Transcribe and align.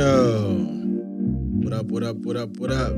Yo, 0.00 0.54
what 1.60 1.74
up, 1.74 1.84
what 1.88 2.02
up, 2.02 2.16
what 2.24 2.34
up, 2.34 2.56
what 2.56 2.70
up? 2.70 2.94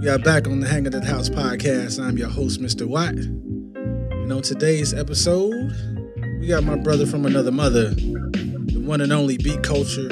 We 0.00 0.08
are 0.08 0.18
back 0.18 0.48
on 0.48 0.60
the 0.60 0.66
Hanging 0.66 0.92
the 0.92 1.04
House 1.04 1.28
podcast. 1.28 2.02
I'm 2.02 2.16
your 2.16 2.30
host, 2.30 2.58
Mr. 2.58 2.86
Watt. 2.86 3.12
And 3.12 4.32
on 4.32 4.40
today's 4.40 4.94
episode, 4.94 5.52
we 6.40 6.46
got 6.46 6.64
my 6.64 6.76
brother 6.76 7.04
from 7.04 7.26
another 7.26 7.52
mother, 7.52 7.90
the 7.90 8.82
one 8.82 9.02
and 9.02 9.12
only 9.12 9.36
beat 9.36 9.62
culture 9.62 10.08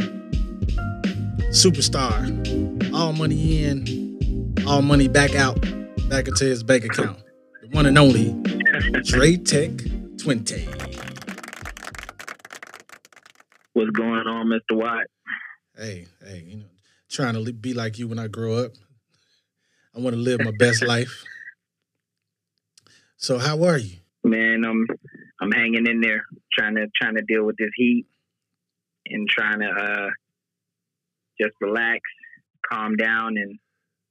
superstar. 1.49 2.93
All 2.93 3.15
money 3.15 3.65
in, 3.65 4.55
all 4.67 4.83
money 4.83 5.09
back 5.09 5.35
out, 5.35 5.59
back 6.11 6.29
into 6.29 6.45
his 6.45 6.63
bank 6.63 6.85
account. 6.85 7.19
The 7.63 7.69
one 7.69 7.87
and 7.87 7.97
only 7.97 8.35
Dre 9.05 9.39
Tech 9.39 9.71
20. 10.19 10.69
What's 13.73 13.91
going 13.93 14.27
on, 14.27 14.47
Mr. 14.49 14.77
Watt? 14.77 15.07
Hey, 15.81 16.09
hey, 16.23 16.45
you 16.47 16.57
know, 16.59 16.67
trying 17.09 17.43
to 17.43 17.53
be 17.55 17.73
like 17.73 17.99
you 17.99 18.07
when 18.07 18.19
I 18.19 18.27
grow 18.27 18.57
up. 18.57 18.73
I 19.97 20.01
want 20.01 20.15
to 20.15 20.21
live 20.21 20.41
my 20.45 20.51
best 20.51 20.85
life. 20.85 21.25
So, 23.17 23.39
how 23.39 23.65
are 23.65 23.79
you? 23.79 23.97
Man, 24.23 24.63
I'm 24.67 24.87
I'm 25.41 25.51
hanging 25.51 25.87
in 25.87 26.03
there, 26.03 26.27
trying 26.53 26.75
to 26.75 26.87
trying 27.01 27.15
to 27.17 27.23
deal 27.23 27.45
with 27.45 27.57
this 27.57 27.71
heat 27.77 28.05
and 29.07 29.27
trying 29.27 29.61
to 29.61 29.69
uh 29.69 30.11
just 31.41 31.55
relax, 31.63 32.01
calm 32.71 32.97
down, 32.97 33.39
and 33.39 33.59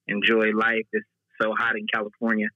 enjoy 0.07 0.49
life. 0.51 0.87
It's 0.91 1.05
so 1.39 1.53
hot 1.55 1.75
in 1.75 1.85
California. 1.93 2.47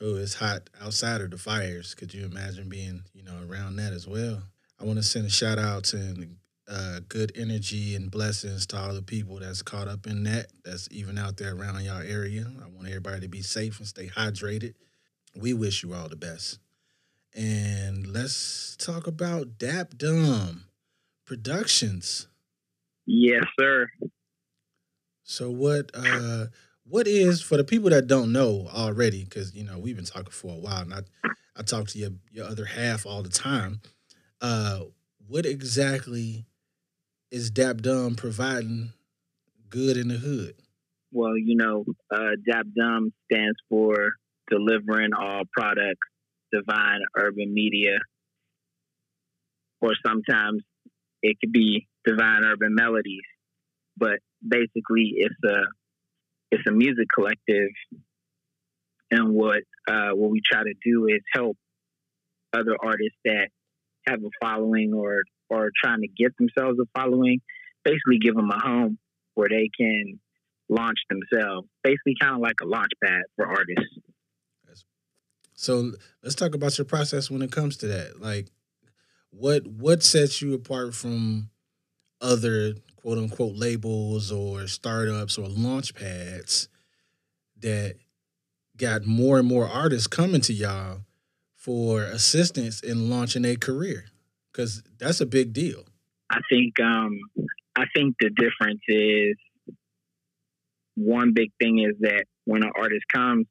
Oh, 0.00 0.14
it's 0.14 0.34
hot 0.34 0.70
outside 0.80 1.22
of 1.22 1.32
the 1.32 1.38
fires. 1.38 1.94
Could 1.94 2.14
you 2.14 2.24
imagine 2.24 2.68
being, 2.68 3.02
you 3.14 3.24
know, 3.24 3.36
around 3.50 3.74
that 3.76 3.92
as 3.92 4.06
well? 4.06 4.44
I 4.80 4.84
want 4.84 4.98
to 4.98 5.02
send 5.02 5.26
a 5.26 5.30
shout 5.30 5.58
out 5.58 5.82
to 5.86 6.28
uh, 6.68 7.00
good 7.08 7.32
energy 7.36 7.94
and 7.94 8.10
blessings 8.10 8.66
to 8.66 8.78
all 8.78 8.94
the 8.94 9.02
people 9.02 9.38
that's 9.38 9.62
caught 9.62 9.88
up 9.88 10.06
in 10.06 10.24
that. 10.24 10.46
That's 10.64 10.88
even 10.90 11.18
out 11.18 11.36
there 11.36 11.54
around 11.54 11.82
y'all 11.84 12.02
area. 12.02 12.46
I 12.62 12.68
want 12.68 12.88
everybody 12.88 13.20
to 13.20 13.28
be 13.28 13.42
safe 13.42 13.78
and 13.78 13.88
stay 13.88 14.08
hydrated. 14.08 14.74
We 15.36 15.52
wish 15.52 15.82
you 15.82 15.94
all 15.94 16.08
the 16.08 16.16
best. 16.16 16.58
And 17.34 18.06
let's 18.06 18.76
talk 18.76 19.06
about 19.06 19.58
Dap 19.58 19.94
Dumb 19.96 20.64
Productions. 21.26 22.28
Yes, 23.06 23.44
sir. 23.58 23.88
So 25.24 25.50
what 25.50 25.90
uh 25.94 26.46
what 26.86 27.08
is 27.08 27.40
for 27.40 27.56
the 27.56 27.64
people 27.64 27.90
that 27.90 28.06
don't 28.06 28.32
know 28.32 28.68
already, 28.72 29.24
because 29.24 29.54
you 29.54 29.64
know 29.64 29.78
we've 29.78 29.96
been 29.96 30.04
talking 30.04 30.30
for 30.30 30.52
a 30.52 30.58
while, 30.58 30.82
and 30.82 30.94
I 30.94 31.00
I 31.56 31.62
talk 31.62 31.88
to 31.88 31.98
your 31.98 32.10
your 32.30 32.46
other 32.46 32.64
half 32.64 33.06
all 33.06 33.22
the 33.22 33.28
time. 33.28 33.80
Uh, 34.40 34.80
what 35.26 35.46
exactly 35.46 36.44
is 37.34 37.50
Dap 37.50 37.78
Dumb 37.78 38.14
providing 38.14 38.92
good 39.68 39.96
in 39.96 40.06
the 40.06 40.14
hood? 40.14 40.54
Well, 41.10 41.36
you 41.36 41.56
know, 41.56 41.84
uh, 42.08 42.36
DAP 42.48 42.66
Dumb 42.76 43.12
stands 43.24 43.56
for 43.68 44.12
Delivering 44.48 45.10
All 45.18 45.42
Products 45.52 46.06
Divine 46.52 47.00
Urban 47.16 47.52
Media, 47.52 47.98
or 49.80 49.94
sometimes 50.06 50.62
it 51.22 51.36
could 51.40 51.50
be 51.50 51.88
Divine 52.06 52.44
Urban 52.44 52.72
Melodies. 52.72 53.26
But 53.96 54.20
basically, 54.46 55.14
it's 55.16 55.34
a 55.44 55.62
it's 56.52 56.68
a 56.68 56.72
music 56.72 57.06
collective, 57.12 57.70
and 59.10 59.34
what 59.34 59.62
uh, 59.88 60.10
what 60.10 60.30
we 60.30 60.40
try 60.48 60.62
to 60.62 60.74
do 60.84 61.06
is 61.08 61.20
help 61.32 61.56
other 62.52 62.76
artists 62.80 63.18
that 63.24 63.48
have 64.06 64.20
a 64.22 64.30
following 64.40 64.92
or 64.94 65.22
or 65.50 65.70
trying 65.82 66.00
to 66.00 66.08
get 66.08 66.36
themselves 66.36 66.78
a 66.78 66.84
following, 66.98 67.40
basically 67.84 68.18
give 68.18 68.34
them 68.34 68.50
a 68.50 68.58
home 68.58 68.98
where 69.34 69.48
they 69.48 69.70
can 69.78 70.18
launch 70.68 70.98
themselves. 71.08 71.68
Basically, 71.82 72.14
kind 72.20 72.34
of 72.34 72.40
like 72.40 72.56
a 72.62 72.66
launch 72.66 72.92
pad 73.02 73.22
for 73.36 73.46
artists. 73.46 73.98
So 75.54 75.92
let's 76.22 76.34
talk 76.34 76.54
about 76.54 76.76
your 76.76 76.84
process 76.84 77.30
when 77.30 77.40
it 77.40 77.52
comes 77.52 77.76
to 77.78 77.86
that. 77.86 78.20
Like, 78.20 78.48
what 79.30 79.66
what 79.66 80.02
sets 80.02 80.42
you 80.42 80.52
apart 80.54 80.94
from 80.94 81.50
other 82.20 82.74
quote 82.96 83.18
unquote 83.18 83.56
labels 83.56 84.32
or 84.32 84.66
startups 84.66 85.38
or 85.38 85.48
launch 85.48 85.94
pads 85.94 86.68
that 87.60 87.96
got 88.76 89.06
more 89.06 89.38
and 89.38 89.48
more 89.48 89.68
artists 89.68 90.06
coming 90.06 90.40
to 90.42 90.52
y'all 90.52 91.02
for 91.54 92.02
assistance 92.02 92.80
in 92.80 93.08
launching 93.08 93.44
a 93.44 93.56
career? 93.56 94.06
Because 94.54 94.82
that's 94.98 95.20
a 95.20 95.26
big 95.26 95.52
deal. 95.52 95.84
I 96.30 96.38
think 96.48 96.78
um, 96.80 97.18
I 97.76 97.84
think 97.94 98.14
the 98.20 98.30
difference 98.30 98.80
is 98.88 99.36
one 100.94 101.32
big 101.34 101.50
thing 101.60 101.80
is 101.80 101.96
that 102.00 102.24
when 102.44 102.62
an 102.62 102.70
artist 102.76 103.02
comes, 103.12 103.46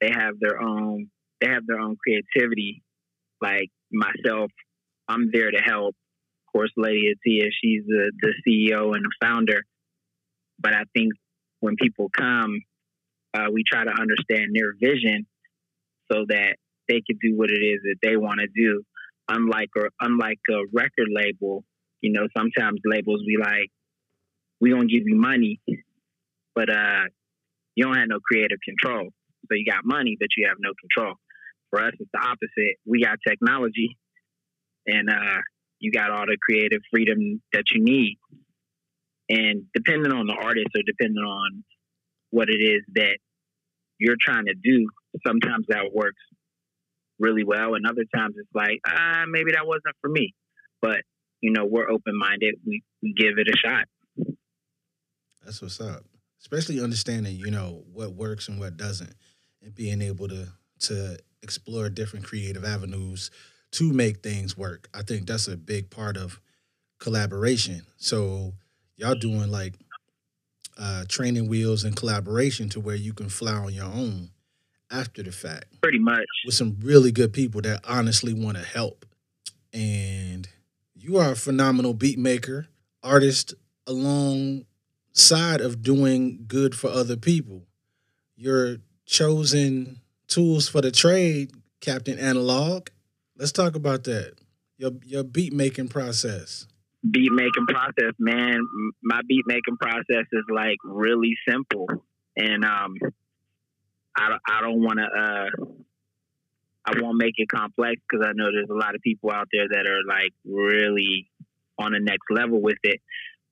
they 0.00 0.10
have 0.10 0.34
their 0.40 0.60
own 0.60 1.10
they 1.40 1.48
have 1.48 1.66
their 1.66 1.80
own 1.80 1.96
creativity. 1.96 2.82
Like 3.40 3.70
myself, 3.92 4.50
I'm 5.08 5.30
there 5.32 5.50
to 5.50 5.58
help. 5.58 5.94
Of 6.46 6.52
course, 6.52 6.72
Lady 6.76 7.12
Atia, 7.14 7.48
she's 7.62 7.82
the, 7.86 8.12
the 8.20 8.32
CEO 8.46 8.94
and 8.94 9.04
the 9.04 9.12
founder. 9.20 9.62
But 10.58 10.74
I 10.74 10.82
think 10.94 11.12
when 11.60 11.76
people 11.76 12.08
come, 12.16 12.60
uh, 13.34 13.46
we 13.52 13.62
try 13.70 13.84
to 13.84 13.90
understand 13.90 14.54
their 14.54 14.72
vision 14.80 15.26
so 16.10 16.24
that 16.28 16.56
they 16.88 17.02
can 17.06 17.18
do 17.22 17.36
what 17.36 17.50
it 17.50 17.60
is 17.60 17.80
that 17.84 17.96
they 18.02 18.16
want 18.16 18.40
to 18.40 18.48
do. 18.54 18.82
Unlike 19.28 19.70
or 19.76 19.90
unlike 20.00 20.38
a 20.50 20.60
record 20.72 21.08
label, 21.10 21.64
you 22.00 22.12
know, 22.12 22.26
sometimes 22.36 22.80
labels 22.84 23.22
be 23.26 23.36
like, 23.38 23.70
"We 24.60 24.70
gonna 24.70 24.86
give 24.86 25.02
you 25.06 25.16
money, 25.16 25.60
but 26.54 26.70
uh, 26.70 27.04
you 27.74 27.84
don't 27.84 27.96
have 27.96 28.08
no 28.08 28.20
creative 28.20 28.58
control. 28.64 29.10
So 29.48 29.54
you 29.54 29.64
got 29.70 29.84
money, 29.84 30.16
but 30.18 30.28
you 30.36 30.46
have 30.48 30.56
no 30.60 30.70
control." 30.80 31.14
For 31.70 31.80
us, 31.80 31.92
it's 31.98 32.10
the 32.12 32.20
opposite. 32.20 32.76
We 32.86 33.02
got 33.02 33.18
technology, 33.26 33.96
and 34.86 35.10
uh, 35.10 35.38
you 35.80 35.92
got 35.92 36.10
all 36.10 36.26
the 36.26 36.38
creative 36.40 36.80
freedom 36.90 37.42
that 37.52 37.64
you 37.72 37.82
need. 37.82 38.18
And 39.28 39.64
depending 39.74 40.12
on 40.12 40.26
the 40.26 40.32
artist 40.32 40.68
or 40.74 40.82
depending 40.86 41.22
on 41.22 41.64
what 42.30 42.48
it 42.48 42.60
is 42.62 42.82
that 42.94 43.18
you're 43.98 44.16
trying 44.18 44.46
to 44.46 44.54
do, 44.54 44.88
sometimes 45.26 45.66
that 45.68 45.92
works 45.92 46.22
really 47.18 47.44
well, 47.44 47.74
and 47.74 47.86
other 47.86 48.04
times 48.14 48.34
it's 48.38 48.48
like, 48.54 48.80
ah, 48.86 49.24
maybe 49.28 49.52
that 49.52 49.66
wasn't 49.66 49.96
for 50.00 50.08
me. 50.08 50.34
But 50.80 51.00
you 51.40 51.52
know, 51.52 51.64
we're 51.64 51.88
open 51.88 52.18
minded. 52.18 52.56
We, 52.66 52.82
we 53.02 53.12
give 53.12 53.38
it 53.38 53.48
a 53.48 53.56
shot. 53.56 53.84
That's 55.44 55.62
what's 55.62 55.80
up. 55.80 56.04
Especially 56.40 56.80
understanding, 56.80 57.36
you 57.36 57.50
know, 57.50 57.84
what 57.92 58.14
works 58.14 58.48
and 58.48 58.60
what 58.60 58.76
doesn't, 58.76 59.14
and 59.62 59.74
being 59.74 60.02
able 60.02 60.28
to 60.28 60.48
to 60.80 61.18
explore 61.42 61.88
different 61.88 62.24
creative 62.24 62.64
avenues 62.64 63.30
to 63.72 63.92
make 63.92 64.22
things 64.22 64.56
work. 64.56 64.88
I 64.94 65.02
think 65.02 65.26
that's 65.26 65.48
a 65.48 65.56
big 65.56 65.90
part 65.90 66.16
of 66.16 66.40
collaboration. 66.98 67.82
So 67.96 68.54
y'all 68.96 69.14
doing 69.14 69.50
like 69.50 69.74
uh, 70.78 71.04
training 71.08 71.48
wheels 71.48 71.84
and 71.84 71.96
collaboration 71.96 72.68
to 72.70 72.80
where 72.80 72.96
you 72.96 73.12
can 73.12 73.28
fly 73.28 73.52
on 73.52 73.72
your 73.72 73.86
own 73.86 74.30
after 74.90 75.22
the 75.22 75.32
fact 75.32 75.80
Pretty 75.82 75.98
much. 75.98 76.24
with 76.46 76.54
some 76.54 76.76
really 76.82 77.12
good 77.12 77.32
people 77.32 77.60
that 77.62 77.80
honestly 77.86 78.32
want 78.32 78.56
to 78.56 78.62
help. 78.64 79.04
And 79.72 80.48
you 80.94 81.16
are 81.18 81.32
a 81.32 81.36
phenomenal 81.36 81.94
beat 81.94 82.18
maker, 82.18 82.68
artist 83.02 83.54
alongside 83.86 85.60
of 85.60 85.82
doing 85.82 86.44
good 86.46 86.74
for 86.74 86.88
other 86.90 87.16
people. 87.16 87.64
Your 88.36 88.78
chosen 89.06 90.00
tools 90.26 90.68
for 90.68 90.80
the 90.80 90.90
trade, 90.90 91.52
Captain 91.80 92.18
Analog. 92.18 92.88
Let's 93.36 93.52
talk 93.52 93.74
about 93.76 94.04
that. 94.04 94.34
Your 94.78 94.92
your 95.04 95.24
beat 95.24 95.52
making 95.52 95.88
process. 95.88 96.66
beat 97.08 97.32
making 97.32 97.66
process, 97.68 98.12
man. 98.18 98.60
My 99.02 99.20
beat 99.28 99.44
making 99.46 99.76
process 99.80 100.26
is 100.32 100.44
like 100.52 100.76
really 100.84 101.36
simple, 101.48 101.86
and 102.36 102.64
um, 102.64 102.94
I 104.18 104.28
don't- 104.30 104.42
I 104.48 104.60
don't 104.60 104.82
want 104.82 104.98
to 104.98 105.04
uh, 105.04 105.64
I 106.84 107.00
won't 107.00 107.18
make 107.18 107.34
it 107.36 107.48
complex 107.48 108.00
because 108.08 108.26
I 108.26 108.32
know 108.34 108.46
there's 108.50 108.70
a 108.70 108.74
lot 108.74 108.94
of 108.94 109.02
people 109.02 109.30
out 109.30 109.48
there 109.52 109.68
that 109.68 109.86
are 109.86 110.02
like 110.08 110.32
really 110.44 111.30
on 111.78 111.92
the 111.92 112.00
next 112.00 112.24
level 112.30 112.60
with 112.62 112.78
it. 112.82 113.00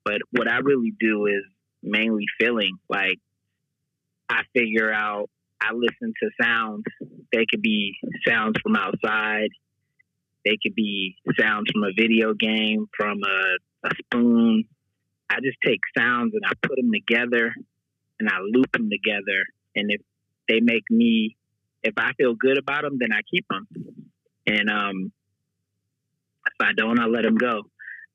But 0.03 0.21
what 0.31 0.49
I 0.49 0.57
really 0.57 0.93
do 0.99 1.27
is 1.27 1.43
mainly 1.83 2.25
feeling 2.39 2.77
like 2.89 3.19
I 4.29 4.41
figure 4.53 4.91
out. 4.91 5.29
I 5.59 5.73
listen 5.73 6.13
to 6.21 6.29
sounds. 6.41 6.83
They 7.31 7.45
could 7.49 7.61
be 7.61 7.95
sounds 8.27 8.55
from 8.61 8.75
outside. 8.75 9.49
They 10.45 10.57
could 10.61 10.75
be 10.75 11.15
sounds 11.39 11.69
from 11.71 11.83
a 11.83 11.91
video 11.97 12.33
game, 12.33 12.87
from 12.95 13.19
a, 13.23 13.87
a 13.87 13.91
spoon. 14.03 14.65
I 15.29 15.37
just 15.43 15.57
take 15.65 15.81
sounds 15.97 16.33
and 16.35 16.43
I 16.45 16.51
put 16.61 16.77
them 16.77 16.91
together 16.93 17.53
and 18.19 18.29
I 18.29 18.37
loop 18.41 18.71
them 18.71 18.89
together. 18.89 19.45
And 19.75 19.91
if 19.91 20.01
they 20.47 20.59
make 20.61 20.83
me, 20.89 21.35
if 21.83 21.93
I 21.97 22.13
feel 22.13 22.35
good 22.35 22.57
about 22.57 22.83
them, 22.83 22.97
then 22.99 23.09
I 23.11 23.21
keep 23.29 23.45
them. 23.49 23.67
And 24.45 24.69
um, 24.69 25.11
if 26.45 26.53
I 26.67 26.73
don't, 26.75 26.99
I 26.99 27.05
let 27.05 27.23
them 27.23 27.35
go. 27.35 27.63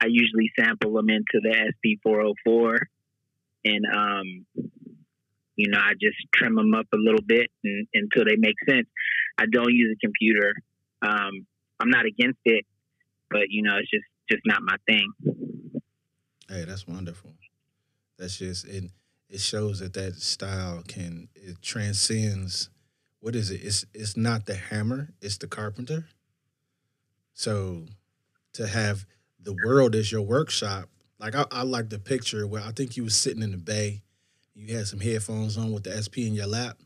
I 0.01 0.07
usually 0.09 0.51
sample 0.59 0.93
them 0.95 1.09
into 1.11 1.41
the 1.41 1.73
SP404, 2.05 2.79
and 3.65 3.87
um, 3.95 4.47
you 5.55 5.71
know, 5.71 5.79
I 5.79 5.93
just 5.93 6.17
trim 6.35 6.57
them 6.57 6.75
up 6.75 6.87
a 6.93 6.97
little 6.97 7.23
bit 7.25 7.51
and, 7.63 7.87
until 7.95 8.25
they 8.25 8.37
make 8.37 8.57
sense. 8.69 8.89
I 9.39 9.45
don't 9.51 9.73
use 9.73 9.97
a 9.97 10.05
computer. 10.05 10.55
Um, 11.03 11.47
I'm 11.79 11.91
not 11.91 12.05
against 12.07 12.41
it, 12.45 12.65
but 13.31 13.43
you 13.49 13.63
know, 13.63 13.77
it's 13.79 13.91
just 13.91 14.05
just 14.29 14.43
not 14.45 14.63
my 14.63 14.77
thing. 14.89 15.13
Hey, 16.49 16.65
that's 16.65 16.87
wonderful. 16.87 17.35
That's 18.19 18.39
just 18.39 18.67
it. 18.67 18.91
It 19.33 19.41
shows 19.41 19.79
that 19.79 19.95
that 19.95 20.17
style 20.17 20.83
can 20.87 21.31
it 21.35 21.63
transcends. 21.63 22.69
What 23.21 23.35
is 23.35 23.51
it? 23.51 23.63
It's 23.65 23.87
it's 23.95 24.15
not 24.15 24.45
the 24.45 24.55
hammer. 24.55 25.09
It's 25.23 25.39
the 25.39 25.47
carpenter. 25.47 26.05
So, 27.33 27.87
to 28.53 28.67
have 28.67 29.07
the 29.41 29.57
world 29.65 29.95
as 29.95 30.13
your 30.13 30.21
workshop, 30.21 30.91
like 31.19 31.35
I, 31.35 31.47
I 31.51 31.63
like 31.63 31.89
the 31.89 31.99
picture 31.99 32.47
where 32.47 32.63
I 32.63 32.73
think 32.73 32.99
you 32.99 33.05
was 33.05 33.17
sitting 33.17 33.43
in 33.43 33.53
the 33.53 33.57
bay, 33.57 34.03
you 34.55 34.77
had 34.77 34.87
some 34.87 35.01
headphones 35.01 35.57
on 35.57 35.73
with 35.73 35.85
the 35.85 35.97
SP 35.97 36.29
in 36.29 36.35
your 36.35 36.47
lap, 36.47 36.77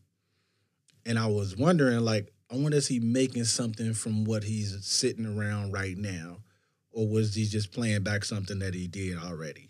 and 1.04 1.18
I 1.18 1.26
was 1.26 1.56
wondering, 1.56 1.98
like, 1.98 2.32
I 2.48 2.54
wonder 2.54 2.76
is 2.78 2.86
he 2.86 3.00
making 3.00 3.46
something 3.46 3.92
from 3.92 4.24
what 4.24 4.44
he's 4.44 4.86
sitting 4.86 5.26
around 5.26 5.72
right 5.72 5.98
now, 5.98 6.36
or 6.92 7.08
was 7.08 7.34
he 7.34 7.44
just 7.46 7.72
playing 7.72 8.04
back 8.04 8.24
something 8.24 8.60
that 8.60 8.72
he 8.74 8.86
did 8.86 9.18
already? 9.18 9.68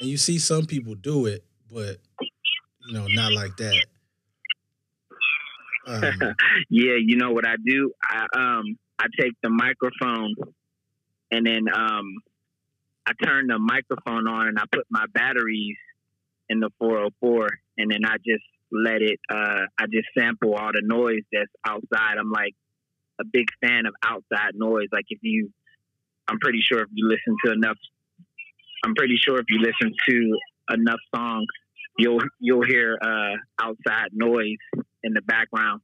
And 0.00 0.08
you 0.08 0.16
see 0.16 0.38
some 0.38 0.66
people 0.66 0.94
do 0.94 1.26
it, 1.26 1.44
but 1.72 1.96
you 2.86 2.94
know, 2.94 3.06
not 3.08 3.32
like 3.32 3.56
that. 3.56 3.84
Um, 5.86 6.34
yeah, 6.70 6.96
you 6.98 7.16
know 7.16 7.30
what 7.30 7.46
I 7.46 7.54
do? 7.64 7.92
I 8.02 8.26
um 8.34 8.78
I 8.98 9.06
take 9.18 9.32
the 9.42 9.50
microphone 9.50 10.34
and 11.30 11.46
then 11.46 11.66
um 11.74 12.14
I 13.06 13.12
turn 13.24 13.48
the 13.48 13.58
microphone 13.58 14.28
on 14.28 14.48
and 14.48 14.58
I 14.58 14.64
put 14.70 14.86
my 14.90 15.06
batteries 15.12 15.76
in 16.48 16.60
the 16.60 16.70
404 16.78 17.48
and 17.78 17.90
then 17.90 18.04
I 18.04 18.16
just 18.18 18.44
let 18.70 19.02
it 19.02 19.18
uh 19.30 19.66
I 19.78 19.86
just 19.90 20.08
sample 20.16 20.54
all 20.54 20.70
the 20.72 20.82
noise 20.84 21.22
that's 21.32 21.50
outside. 21.66 22.18
I'm 22.18 22.30
like 22.30 22.54
a 23.20 23.24
big 23.24 23.46
fan 23.60 23.86
of 23.86 23.94
outside 24.04 24.54
noise. 24.54 24.88
Like 24.92 25.06
if 25.08 25.18
you 25.22 25.50
I'm 26.28 26.38
pretty 26.38 26.60
sure 26.60 26.80
if 26.80 26.88
you 26.92 27.08
listen 27.08 27.36
to 27.44 27.52
enough 27.52 27.78
I'm 28.84 28.94
pretty 28.94 29.16
sure 29.16 29.38
if 29.38 29.46
you 29.48 29.58
listen 29.58 29.94
to 30.08 30.38
enough 30.70 31.00
songs 31.14 31.46
you'll 31.98 32.20
you'll 32.40 32.64
hear 32.64 32.98
uh 33.02 33.36
outside 33.60 34.08
noise 34.12 34.56
in 35.02 35.12
the 35.12 35.22
background 35.22 35.80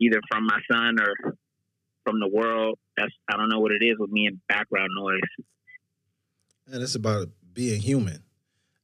either 0.00 0.20
from 0.30 0.46
my 0.46 0.58
son 0.70 0.96
or 1.00 1.36
from 2.04 2.20
the 2.20 2.28
world. 2.28 2.78
That's 2.96 3.12
I 3.30 3.36
don't 3.36 3.48
know 3.48 3.60
what 3.60 3.72
it 3.72 3.84
is 3.84 3.96
with 3.98 4.10
me 4.10 4.26
and 4.26 4.40
background 4.48 4.90
noise. 4.96 5.20
And 6.70 6.82
it's 6.82 6.94
about 6.94 7.28
being 7.52 7.80
human. 7.80 8.22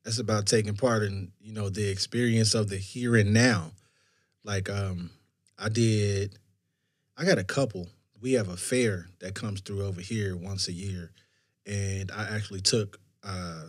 That's 0.04 0.18
about 0.18 0.46
taking 0.46 0.76
part 0.76 1.02
in, 1.02 1.32
you 1.40 1.52
know, 1.52 1.68
the 1.68 1.88
experience 1.88 2.54
of 2.54 2.68
the 2.68 2.76
here 2.76 3.16
and 3.16 3.32
now. 3.32 3.72
Like 4.42 4.68
um 4.68 5.10
I 5.58 5.68
did 5.68 6.38
I 7.16 7.24
got 7.24 7.38
a 7.38 7.44
couple. 7.44 7.88
We 8.20 8.32
have 8.32 8.48
a 8.48 8.56
fair 8.56 9.08
that 9.20 9.34
comes 9.34 9.60
through 9.60 9.84
over 9.84 10.00
here 10.00 10.36
once 10.36 10.68
a 10.68 10.72
year. 10.72 11.12
And 11.66 12.10
I 12.10 12.28
actually 12.34 12.60
took 12.60 12.98
uh 13.22 13.68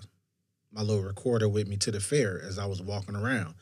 my 0.75 0.81
little 0.81 1.03
recorder 1.03 1.47
with 1.47 1.67
me 1.67 1.77
to 1.77 1.91
the 1.91 2.01
fair 2.01 2.41
as 2.45 2.59
I 2.59 2.65
was 2.65 2.81
walking 2.81 3.15
around. 3.15 3.55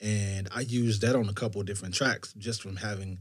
And 0.00 0.48
I 0.54 0.60
used 0.60 1.02
that 1.02 1.16
on 1.16 1.28
a 1.28 1.32
couple 1.32 1.60
of 1.60 1.66
different 1.66 1.94
tracks 1.94 2.32
just 2.38 2.62
from 2.62 2.76
having 2.76 3.18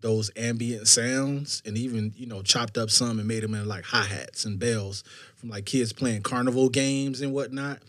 those 0.00 0.30
ambient 0.36 0.86
sounds 0.86 1.60
and 1.66 1.76
even 1.76 2.12
you 2.16 2.26
know 2.26 2.40
chopped 2.40 2.78
up 2.78 2.88
some 2.88 3.18
and 3.18 3.26
made 3.26 3.42
them 3.42 3.54
in 3.54 3.66
like 3.66 3.84
hi-hats 3.84 4.44
and 4.44 4.58
bells 4.58 5.02
from 5.34 5.48
like 5.48 5.66
kids 5.66 5.92
playing 5.92 6.22
carnival 6.22 6.68
games 6.68 7.20
and 7.20 7.32
whatnot 7.32 7.80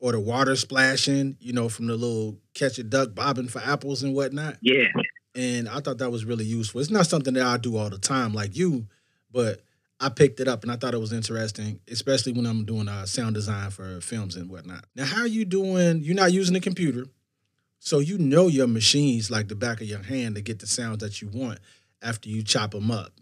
or 0.00 0.10
the 0.10 0.18
water 0.18 0.56
splashing 0.56 1.36
you 1.38 1.52
know 1.52 1.68
from 1.68 1.86
the 1.86 1.94
little 1.94 2.36
catch 2.54 2.78
a 2.78 2.82
duck 2.82 3.14
bobbing 3.14 3.46
for 3.46 3.60
apples 3.60 4.02
and 4.02 4.12
whatnot. 4.12 4.56
Yeah. 4.60 4.88
And 5.36 5.68
i 5.68 5.78
thought 5.78 5.98
that 5.98 6.10
was 6.10 6.24
really 6.24 6.44
useful. 6.44 6.80
It's 6.80 6.90
not 6.90 7.06
something 7.06 7.34
that 7.34 7.46
i 7.46 7.56
do 7.58 7.76
all 7.76 7.90
the 7.90 7.98
time 7.98 8.34
like 8.34 8.56
you 8.56 8.86
but 9.30 9.60
i 10.02 10.08
picked 10.10 10.40
it 10.40 10.48
up 10.48 10.62
and 10.62 10.70
i 10.70 10.76
thought 10.76 10.92
it 10.92 11.00
was 11.00 11.12
interesting 11.12 11.80
especially 11.90 12.32
when 12.32 12.44
i'm 12.44 12.64
doing 12.64 12.88
uh, 12.88 13.06
sound 13.06 13.34
design 13.34 13.70
for 13.70 14.00
films 14.00 14.36
and 14.36 14.50
whatnot 14.50 14.84
now 14.94 15.04
how 15.04 15.22
are 15.22 15.26
you 15.26 15.44
doing 15.44 16.02
you're 16.02 16.14
not 16.14 16.32
using 16.32 16.56
a 16.56 16.60
computer 16.60 17.06
so 17.84 17.98
you 17.98 18.16
know 18.16 18.46
your 18.46 18.68
machines 18.68 19.28
like 19.28 19.48
the 19.48 19.56
back 19.56 19.80
of 19.80 19.88
your 19.88 20.04
hand 20.04 20.36
to 20.36 20.40
get 20.40 20.60
the 20.60 20.68
sounds 20.68 20.98
that 20.98 21.20
you 21.20 21.28
want 21.28 21.58
after 22.00 22.28
you 22.28 22.44
chop 22.44 22.70
them 22.70 22.92
up. 22.92 23.12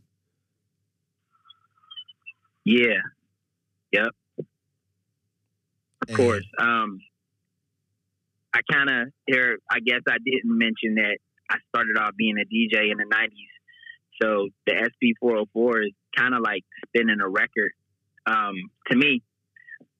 Yeah. 2.62 3.00
Yep. 3.90 4.08
Of 4.38 4.46
and, 6.08 6.16
course. 6.16 6.44
Um, 6.58 7.00
I 8.52 8.60
kind 8.70 8.90
of 8.90 9.08
here. 9.26 9.56
I 9.70 9.80
guess 9.80 10.02
I 10.06 10.18
didn't 10.22 10.58
mention 10.58 10.96
that 10.96 11.16
I 11.48 11.56
started 11.70 11.96
off 11.98 12.10
being 12.18 12.36
a 12.36 12.44
DJ 12.44 12.92
in 12.92 12.98
the 12.98 13.06
'90s. 13.10 14.22
So 14.22 14.48
the 14.66 14.90
SP404 15.54 15.86
is 15.86 15.92
kind 16.16 16.34
of 16.34 16.40
like 16.42 16.64
spinning 16.86 17.20
a 17.20 17.28
record 17.28 17.72
um, 18.26 18.54
to 18.90 18.96
me. 18.96 19.22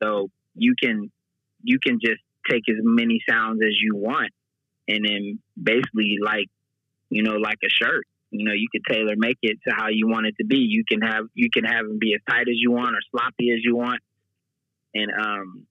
So 0.03 0.29
you 0.55 0.75
can 0.81 1.11
you 1.63 1.79
can 1.85 1.99
just 2.03 2.21
take 2.49 2.63
as 2.69 2.77
many 2.83 3.21
sounds 3.29 3.61
as 3.63 3.75
you 3.81 3.97
want 3.97 4.33
and 4.89 5.05
then 5.05 5.39
basically 5.63 6.19
like 6.23 6.47
you 7.09 7.23
know 7.23 7.37
like 7.37 7.59
a 7.65 7.71
shirt. 7.71 8.07
You 8.31 8.45
know 8.45 8.53
you 8.53 8.69
can 8.73 8.83
tailor 8.89 9.15
make 9.17 9.39
it 9.43 9.59
to 9.67 9.75
how 9.75 9.89
you 9.89 10.07
want 10.09 10.27
it 10.27 10.37
to 10.39 10.47
be. 10.47 10.59
You 10.59 10.85
can 10.89 11.01
have 11.03 11.25
you 11.35 11.51
can 11.51 11.65
have 11.65 11.87
them 11.87 11.99
be 11.99 12.15
as 12.15 12.21
tight 12.29 12.49
as 12.49 12.57
you 12.57 12.71
want 12.71 12.95
or 12.95 13.01
sloppy 13.11 13.51
as 13.53 13.61
you 13.65 13.77
want. 13.77 14.01
And 14.95 15.11
um 15.13 15.67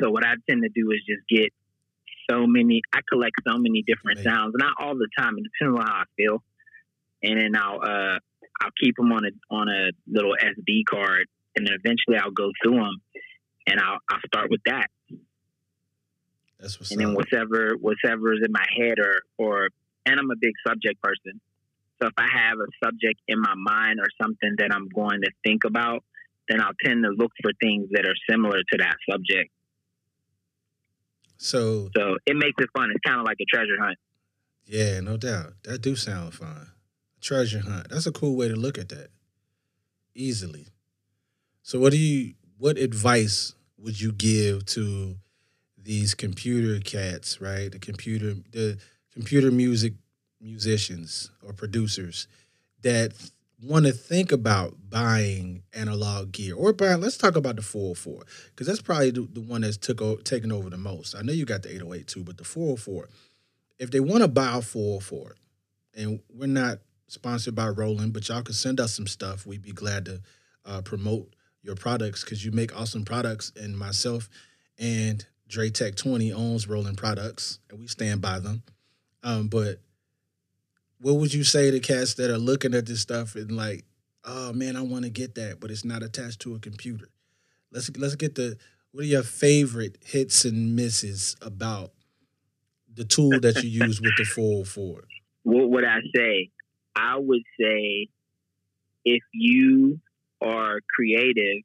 so 0.00 0.10
what 0.10 0.24
i 0.24 0.34
tend 0.48 0.62
to 0.62 0.68
do 0.68 0.90
is 0.90 1.00
just 1.06 1.26
get 1.28 1.52
so 2.28 2.46
many 2.46 2.82
i 2.92 3.00
collect 3.08 3.36
so 3.46 3.56
many 3.58 3.84
different 3.86 4.18
sounds 4.20 4.54
not 4.56 4.74
all 4.80 4.94
the 4.96 5.08
time 5.16 5.36
it 5.38 5.44
depends 5.44 5.78
on 5.78 5.86
how 5.86 6.00
i 6.00 6.04
feel. 6.16 6.42
And 7.22 7.40
then 7.40 7.56
i'll 7.56 7.80
uh 7.82 8.18
i'll 8.60 8.70
keep 8.80 8.96
them 8.96 9.12
on 9.12 9.24
a 9.24 9.54
on 9.54 9.68
a 9.68 9.90
little 10.06 10.34
sd 10.40 10.84
card 10.88 11.26
and 11.56 11.66
then 11.66 11.74
eventually 11.74 12.16
i'll 12.16 12.30
go 12.30 12.50
through 12.62 12.76
them 12.76 12.96
and 13.66 13.80
i'll 13.80 13.98
i'll 14.10 14.20
start 14.26 14.50
with 14.50 14.60
that 14.66 14.86
that's 16.58 16.78
what's 16.78 16.90
and 16.92 17.00
then 17.00 17.14
whatever 17.14 17.74
whatever 17.80 18.32
is 18.32 18.40
in 18.44 18.52
my 18.52 18.66
head 18.76 18.98
or 18.98 19.20
or 19.38 19.68
and 20.06 20.18
I'm 20.18 20.30
a 20.30 20.36
big 20.36 20.52
subject 20.66 21.00
person. 21.02 21.40
So 22.00 22.08
if 22.08 22.14
I 22.18 22.26
have 22.32 22.58
a 22.58 22.66
subject 22.84 23.20
in 23.28 23.40
my 23.40 23.54
mind 23.56 24.00
or 24.00 24.06
something 24.20 24.54
that 24.58 24.70
I'm 24.72 24.88
going 24.88 25.20
to 25.22 25.30
think 25.44 25.64
about, 25.64 26.02
then 26.48 26.60
I'll 26.60 26.74
tend 26.84 27.04
to 27.04 27.10
look 27.10 27.32
for 27.42 27.52
things 27.62 27.88
that 27.92 28.04
are 28.04 28.14
similar 28.28 28.58
to 28.58 28.78
that 28.78 28.96
subject. 29.10 29.50
So 31.38 31.88
So 31.96 32.16
it 32.26 32.36
makes 32.36 32.56
it 32.58 32.68
fun. 32.76 32.90
It's 32.90 33.00
kind 33.06 33.20
of 33.20 33.26
like 33.26 33.38
a 33.40 33.44
treasure 33.44 33.80
hunt. 33.80 33.98
Yeah, 34.66 35.00
no 35.00 35.16
doubt. 35.16 35.54
That 35.64 35.82
do 35.82 35.94
sound 35.96 36.34
fun. 36.34 36.72
Treasure 37.24 37.60
hunt. 37.60 37.88
That's 37.88 38.06
a 38.06 38.12
cool 38.12 38.36
way 38.36 38.48
to 38.48 38.54
look 38.54 38.76
at 38.76 38.90
that. 38.90 39.08
Easily. 40.14 40.66
So 41.62 41.80
what 41.80 41.92
do 41.92 41.98
you 41.98 42.34
what 42.58 42.76
advice 42.76 43.54
would 43.78 43.98
you 43.98 44.12
give 44.12 44.66
to 44.66 45.16
these 45.82 46.14
computer 46.14 46.80
cats, 46.80 47.40
right? 47.40 47.72
The 47.72 47.78
computer 47.78 48.34
the 48.52 48.78
computer 49.10 49.50
music 49.50 49.94
musicians 50.38 51.30
or 51.42 51.54
producers 51.54 52.28
that 52.82 53.14
want 53.62 53.86
to 53.86 53.92
think 53.92 54.30
about 54.30 54.74
buying 54.90 55.62
analog 55.72 56.30
gear 56.30 56.54
or 56.54 56.74
buying 56.74 57.00
let's 57.00 57.16
talk 57.16 57.36
about 57.36 57.56
the 57.56 57.62
404 57.62 58.24
because 58.50 58.66
that's 58.66 58.82
probably 58.82 59.10
the, 59.10 59.26
the, 59.32 59.40
one 59.40 59.62
that's 59.62 59.78
took 59.78 60.02
o- 60.02 60.16
taken 60.16 60.52
over 60.52 60.68
the 60.68 60.76
most 60.76 61.14
i 61.14 61.22
know 61.22 61.32
you 61.32 61.46
got 61.46 61.62
the 61.62 61.70
808 61.70 62.06
too 62.06 62.22
but 62.22 62.36
the 62.36 62.44
404 62.44 63.08
if 63.78 63.90
they 63.90 64.00
want 64.00 64.20
to 64.20 64.28
buy 64.28 64.58
a 64.58 64.60
404 64.60 65.36
and 65.96 66.20
we're 66.28 66.46
not 66.46 66.80
sponsored 67.06 67.54
by 67.54 67.68
roland 67.68 68.12
but 68.12 68.28
y'all 68.28 68.42
can 68.42 68.54
send 68.54 68.80
us 68.80 68.94
some 68.94 69.06
stuff 69.06 69.46
we'd 69.46 69.62
be 69.62 69.72
glad 69.72 70.04
to 70.04 70.20
uh, 70.64 70.80
promote 70.82 71.34
your 71.62 71.74
products 71.74 72.24
because 72.24 72.44
you 72.44 72.50
make 72.52 72.76
awesome 72.78 73.04
products 73.04 73.52
and 73.56 73.76
myself 73.76 74.28
and 74.78 75.24
Dre 75.48 75.70
Tech 75.70 75.94
20 75.94 76.32
owns 76.32 76.68
Roland 76.68 76.98
Products, 76.98 77.58
and 77.70 77.78
we 77.78 77.86
stand 77.86 78.20
by 78.20 78.38
them. 78.38 78.62
Um, 79.22 79.48
but 79.48 79.80
what 81.00 81.14
would 81.14 81.34
you 81.34 81.44
say 81.44 81.70
to 81.70 81.80
cats 81.80 82.14
that 82.14 82.30
are 82.30 82.38
looking 82.38 82.74
at 82.74 82.86
this 82.86 83.00
stuff 83.00 83.34
and 83.34 83.52
like, 83.52 83.84
oh 84.24 84.52
man, 84.52 84.76
I 84.76 84.82
want 84.82 85.04
to 85.04 85.10
get 85.10 85.34
that, 85.36 85.60
but 85.60 85.70
it's 85.70 85.84
not 85.84 86.02
attached 86.02 86.40
to 86.40 86.54
a 86.54 86.58
computer? 86.58 87.08
Let's 87.70 87.90
let's 87.96 88.16
get 88.16 88.34
the 88.34 88.56
what 88.92 89.04
are 89.04 89.06
your 89.06 89.22
favorite 89.22 89.98
hits 90.04 90.44
and 90.44 90.76
misses 90.76 91.36
about 91.42 91.92
the 92.92 93.04
tool 93.04 93.40
that 93.40 93.62
you 93.62 93.84
use 93.84 94.00
with 94.00 94.16
the 94.16 94.24
404? 94.34 95.04
What 95.42 95.70
would 95.70 95.84
I 95.84 95.98
say? 96.14 96.50
I 96.96 97.16
would 97.18 97.42
say 97.60 98.08
if 99.04 99.22
you 99.32 100.00
are 100.40 100.80
creative, 100.94 101.62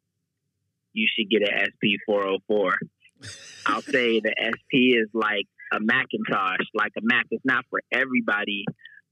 you 0.93 1.07
should 1.15 1.29
get 1.29 1.41
an 1.41 1.67
SP404 1.83 2.74
I'll 3.65 3.81
say 3.81 4.19
the 4.19 4.33
SP 4.39 4.95
is 4.98 5.09
like 5.13 5.45
a 5.71 5.79
Macintosh, 5.79 6.65
like 6.74 6.93
a 6.98 7.01
Mac. 7.01 7.25
It's 7.31 7.45
not 7.45 7.65
for 7.69 7.81
everybody, 7.91 8.65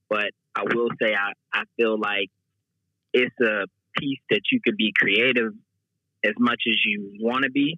but 0.09 0.31
I 0.55 0.63
will 0.63 0.89
say 1.01 1.13
I, 1.13 1.33
I 1.53 1.63
feel 1.75 1.99
like 1.99 2.29
it's 3.13 3.35
a 3.41 3.65
piece 3.99 4.19
that 4.29 4.41
you 4.51 4.59
could 4.63 4.77
be 4.77 4.93
creative 4.97 5.53
as 6.23 6.33
much 6.39 6.61
as 6.67 6.75
you 6.85 7.17
want 7.19 7.43
to 7.43 7.51
be, 7.51 7.75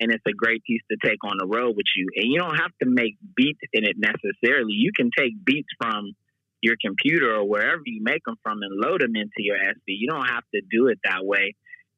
and 0.00 0.10
it's 0.12 0.24
a 0.26 0.32
great 0.32 0.62
piece 0.64 0.82
to 0.90 0.96
take 1.08 1.22
on 1.24 1.36
the 1.38 1.46
road 1.46 1.76
with 1.76 1.86
you. 1.96 2.08
And 2.16 2.30
you 2.30 2.38
don't 2.38 2.56
have 2.56 2.72
to 2.82 2.88
make 2.88 3.16
beats 3.34 3.60
in 3.72 3.84
it 3.84 3.96
necessarily. 3.96 4.72
You 4.72 4.92
can 4.94 5.10
take 5.16 5.32
beats 5.44 5.68
from 5.80 6.12
your 6.62 6.76
computer 6.84 7.34
or 7.34 7.48
wherever 7.48 7.82
you 7.86 8.02
make 8.02 8.24
them 8.24 8.36
from 8.42 8.62
and 8.62 8.80
load 8.80 9.00
them 9.00 9.16
into 9.16 9.38
your 9.38 9.56
SP. 9.56 9.96
You 9.98 10.08
don't 10.08 10.26
have 10.26 10.44
to 10.54 10.60
do 10.70 10.88
it 10.88 10.98
that 11.04 11.24
way. 11.24 11.54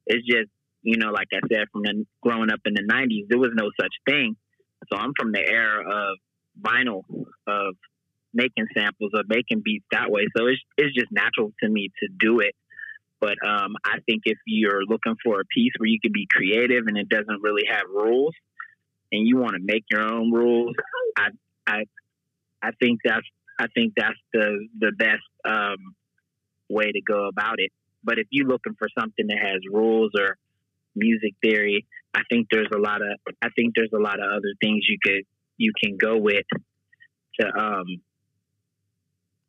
It's 0.07 0.27
just, 0.27 0.51
you 0.83 0.97
know, 0.97 1.11
like 1.11 1.29
I 1.33 1.41
said, 1.53 1.67
from 1.73 1.83
the, 1.83 2.05
growing 2.23 2.51
up 2.51 2.61
in 2.65 2.75
the 2.75 2.83
90s, 2.83 3.29
there 3.29 3.39
was 3.39 3.51
no 3.55 3.71
such 3.81 3.95
thing. 4.09 4.37
So 4.93 4.99
I'm 4.99 5.13
from 5.19 5.33
the 5.33 5.41
era 5.41 5.83
of 5.83 6.19
vinyl, 6.61 7.03
of 7.47 7.77
making 8.35 8.67
samples, 8.77 9.13
of 9.15 9.27
making 9.29 9.63
beats 9.65 9.85
that 9.93 10.11
way. 10.11 10.27
So 10.37 10.47
it's, 10.47 10.61
it's 10.77 10.95
just 10.95 11.13
natural 11.13 11.53
to 11.63 11.69
me 11.69 11.91
to 12.03 12.09
do 12.19 12.41
it. 12.41 12.55
But 13.21 13.37
um, 13.47 13.77
I 13.85 13.99
think 14.07 14.23
if 14.25 14.39
you're 14.47 14.83
looking 14.85 15.15
for 15.25 15.41
a 15.41 15.45
piece 15.45 15.73
where 15.79 15.89
you 15.89 16.01
can 16.03 16.11
be 16.13 16.27
creative 16.29 16.89
and 16.89 16.99
it 16.99 17.09
doesn't 17.09 17.41
really 17.41 17.63
have 17.71 17.85
rules, 17.89 18.35
and 19.13 19.29
you 19.29 19.37
want 19.37 19.55
to 19.55 19.61
make 19.63 19.85
your 19.91 20.03
own 20.03 20.33
rules, 20.33 20.75
I 21.17 21.29
I 21.67 21.85
I 22.63 22.71
think 22.81 23.01
that's 23.05 23.27
I 23.59 23.67
think 23.75 23.95
that's 23.97 24.19
the 24.33 24.69
the 24.79 24.93
best 24.99 25.23
um, 25.45 25.95
way 26.69 26.91
to 26.91 27.01
go 27.01 27.29
about 27.29 27.57
it. 27.59 27.71
But 28.05 28.19
if 28.19 28.27
you're 28.31 28.49
looking 28.49 28.75
for 28.79 28.89
something 28.99 29.27
that 29.29 29.39
has 29.39 29.61
rules 29.71 30.13
or 30.19 30.37
music 30.95 31.35
theory, 31.43 31.87
I 32.15 32.23
think 32.29 32.49
there's 32.51 32.69
a 32.75 32.79
lot 32.79 33.01
of 33.03 33.35
I 33.43 33.49
think 33.57 33.75
there's 33.75 33.93
a 33.95 34.01
lot 34.01 34.21
of 34.21 34.31
other 34.31 34.53
things 34.61 34.87
you 34.89 34.99
could 35.03 35.25
you 35.57 35.73
can 35.83 35.97
go 35.97 36.17
with 36.17 36.47
to 37.41 37.47
um, 37.47 37.87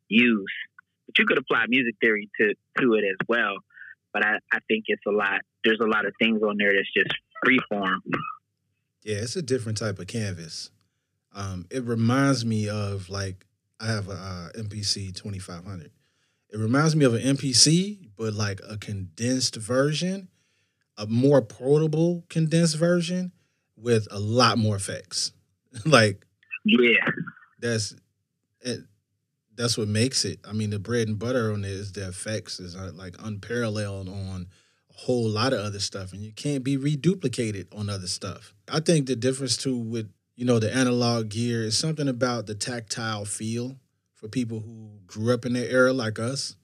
use. 0.08 0.52
But 1.06 1.18
you 1.18 1.26
could 1.26 1.38
apply 1.38 1.64
music 1.68 1.94
theory 2.00 2.30
to 2.40 2.54
to 2.80 2.94
it 2.94 3.04
as 3.04 3.26
well. 3.28 3.56
But 4.12 4.24
I, 4.24 4.34
I 4.52 4.58
think 4.68 4.84
it's 4.86 5.02
a 5.08 5.10
lot. 5.10 5.40
There's 5.64 5.80
a 5.82 5.88
lot 5.88 6.06
of 6.06 6.12
things 6.20 6.40
on 6.42 6.56
there 6.56 6.72
that's 6.72 6.92
just 6.96 7.14
free 7.44 7.58
form. 7.68 8.00
Yeah, 9.02 9.16
it's 9.16 9.36
a 9.36 9.42
different 9.42 9.78
type 9.78 9.98
of 9.98 10.06
canvas. 10.06 10.70
Um, 11.34 11.66
it 11.70 11.84
reminds 11.84 12.44
me 12.44 12.68
of 12.68 13.10
like 13.10 13.43
I 13.80 13.86
have 13.86 14.08
a 14.08 14.12
uh, 14.12 14.48
MPC 14.58 15.14
2500. 15.14 15.90
It 16.50 16.58
reminds 16.58 16.94
me 16.94 17.04
of 17.04 17.14
an 17.14 17.36
MPC, 17.36 18.10
but 18.16 18.34
like 18.34 18.60
a 18.68 18.78
condensed 18.78 19.56
version, 19.56 20.28
a 20.96 21.06
more 21.06 21.42
portable 21.42 22.24
condensed 22.28 22.76
version 22.76 23.32
with 23.76 24.06
a 24.10 24.20
lot 24.20 24.58
more 24.58 24.76
effects. 24.76 25.32
like, 25.84 26.24
yeah, 26.64 27.10
that's 27.60 27.94
it, 28.60 28.80
that's 29.56 29.76
what 29.76 29.88
makes 29.88 30.24
it. 30.24 30.40
I 30.48 30.52
mean, 30.52 30.70
the 30.70 30.78
bread 30.78 31.08
and 31.08 31.18
butter 31.18 31.52
on 31.52 31.64
it 31.64 31.70
is 31.70 31.92
the 31.92 32.08
effects 32.08 32.60
is 32.60 32.76
uh, 32.76 32.92
like 32.94 33.16
unparalleled 33.18 34.08
on 34.08 34.46
a 34.90 35.00
whole 35.00 35.28
lot 35.28 35.52
of 35.52 35.60
other 35.60 35.80
stuff, 35.80 36.12
and 36.12 36.22
you 36.22 36.32
can't 36.32 36.64
be 36.64 36.76
reduplicated 36.76 37.66
on 37.76 37.90
other 37.90 38.06
stuff. 38.06 38.54
I 38.68 38.80
think 38.80 39.06
the 39.06 39.16
difference 39.16 39.56
too 39.56 39.76
with 39.76 40.10
you 40.36 40.44
know, 40.44 40.58
the 40.58 40.74
analog 40.74 41.28
gear 41.28 41.62
is 41.62 41.78
something 41.78 42.08
about 42.08 42.46
the 42.46 42.54
tactile 42.54 43.24
feel 43.24 43.76
for 44.14 44.28
people 44.28 44.60
who 44.60 44.90
grew 45.06 45.32
up 45.32 45.44
in 45.44 45.52
that 45.52 45.70
era 45.70 45.92
like 45.92 46.18
us 46.18 46.56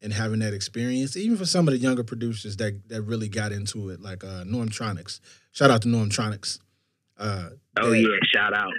and 0.00 0.12
having 0.12 0.38
that 0.38 0.54
experience. 0.54 1.16
Even 1.16 1.36
for 1.36 1.44
some 1.44 1.68
of 1.68 1.72
the 1.72 1.78
younger 1.78 2.04
producers 2.04 2.56
that 2.56 2.88
that 2.88 3.02
really 3.02 3.28
got 3.28 3.52
into 3.52 3.90
it, 3.90 4.00
like 4.00 4.24
uh, 4.24 4.44
Normtronics. 4.44 5.20
Shout 5.52 5.70
out 5.70 5.82
to 5.82 5.88
Normtronics. 5.88 6.58
Uh, 7.18 7.50
oh 7.78 7.92
yeah, 7.92 8.16
shout 8.32 8.54
out 8.54 8.72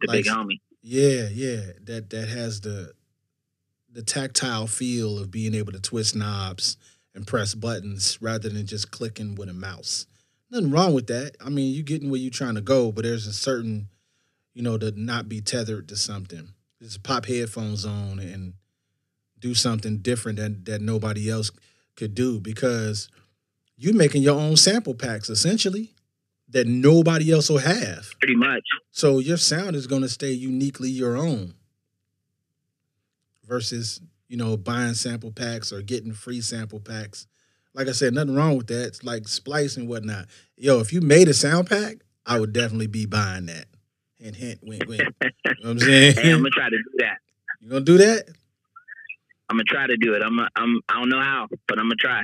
the 0.00 0.06
like, 0.06 0.24
big 0.24 0.32
homie. 0.32 0.60
Yeah, 0.82 1.28
yeah, 1.30 1.72
that 1.84 2.10
that 2.10 2.28
has 2.28 2.60
the 2.60 2.92
the 3.92 4.02
tactile 4.02 4.66
feel 4.66 5.18
of 5.18 5.30
being 5.30 5.54
able 5.54 5.72
to 5.72 5.80
twist 5.80 6.14
knobs 6.14 6.76
and 7.14 7.26
press 7.26 7.54
buttons 7.54 8.18
rather 8.22 8.48
than 8.48 8.64
just 8.64 8.92
clicking 8.92 9.34
with 9.34 9.48
a 9.48 9.52
mouse 9.52 10.06
nothing 10.50 10.70
wrong 10.70 10.94
with 10.94 11.06
that. 11.08 11.36
I 11.44 11.48
mean, 11.48 11.74
you 11.74 11.82
getting 11.82 12.10
where 12.10 12.20
you're 12.20 12.30
trying 12.30 12.54
to 12.56 12.60
go, 12.60 12.92
but 12.92 13.04
there's 13.04 13.26
a 13.26 13.32
certain, 13.32 13.88
you 14.54 14.62
know, 14.62 14.78
to 14.78 14.92
not 14.92 15.28
be 15.28 15.40
tethered 15.40 15.88
to 15.88 15.96
something. 15.96 16.54
Just 16.82 17.02
pop 17.02 17.26
headphones 17.26 17.84
on 17.84 18.18
and 18.18 18.54
do 19.38 19.54
something 19.54 19.98
different 19.98 20.38
that 20.38 20.64
that 20.66 20.80
nobody 20.80 21.30
else 21.30 21.50
could 21.96 22.14
do 22.14 22.40
because 22.40 23.08
you're 23.76 23.94
making 23.94 24.22
your 24.22 24.38
own 24.38 24.56
sample 24.56 24.94
packs 24.94 25.30
essentially 25.30 25.94
that 26.48 26.66
nobody 26.66 27.32
else 27.32 27.48
will 27.48 27.58
have. 27.58 28.10
Pretty 28.18 28.34
much. 28.34 28.64
So 28.90 29.18
your 29.18 29.36
sound 29.36 29.76
is 29.76 29.86
going 29.86 30.02
to 30.02 30.08
stay 30.08 30.32
uniquely 30.32 30.90
your 30.90 31.16
own 31.16 31.54
versus, 33.46 34.00
you 34.28 34.36
know, 34.36 34.56
buying 34.56 34.94
sample 34.94 35.30
packs 35.30 35.72
or 35.72 35.82
getting 35.82 36.12
free 36.12 36.40
sample 36.40 36.80
packs 36.80 37.26
like 37.74 37.88
I 37.88 37.92
said, 37.92 38.14
nothing 38.14 38.34
wrong 38.34 38.56
with 38.56 38.66
that. 38.68 38.86
It's 38.86 39.04
like 39.04 39.28
splice 39.28 39.76
and 39.76 39.88
whatnot. 39.88 40.26
Yo, 40.56 40.80
if 40.80 40.92
you 40.92 41.00
made 41.00 41.28
a 41.28 41.34
sound 41.34 41.68
pack, 41.68 41.96
I 42.26 42.38
would 42.38 42.52
definitely 42.52 42.88
be 42.88 43.06
buying 43.06 43.46
that. 43.46 43.66
Hint, 44.18 44.36
hint, 44.36 44.60
wink, 44.62 44.86
wink. 44.86 45.00
you 45.22 45.30
know 45.44 45.52
what 45.62 45.70
I'm 45.70 45.78
saying? 45.78 46.14
Hey, 46.16 46.30
I'm 46.30 46.38
gonna 46.38 46.50
try 46.50 46.68
to 46.68 46.76
do 46.76 46.90
that. 46.98 47.18
You 47.60 47.70
gonna 47.70 47.84
do 47.84 47.98
that? 47.98 48.28
I'm 49.48 49.56
gonna 49.56 49.64
try 49.64 49.86
to 49.86 49.96
do 49.96 50.14
it. 50.14 50.22
I'm, 50.22 50.38
a, 50.38 50.48
I'm, 50.56 50.80
I 50.88 51.00
don't 51.00 51.08
know 51.08 51.20
how, 51.20 51.48
but 51.66 51.78
I'm 51.78 51.86
gonna 51.86 51.96
try. 51.96 52.22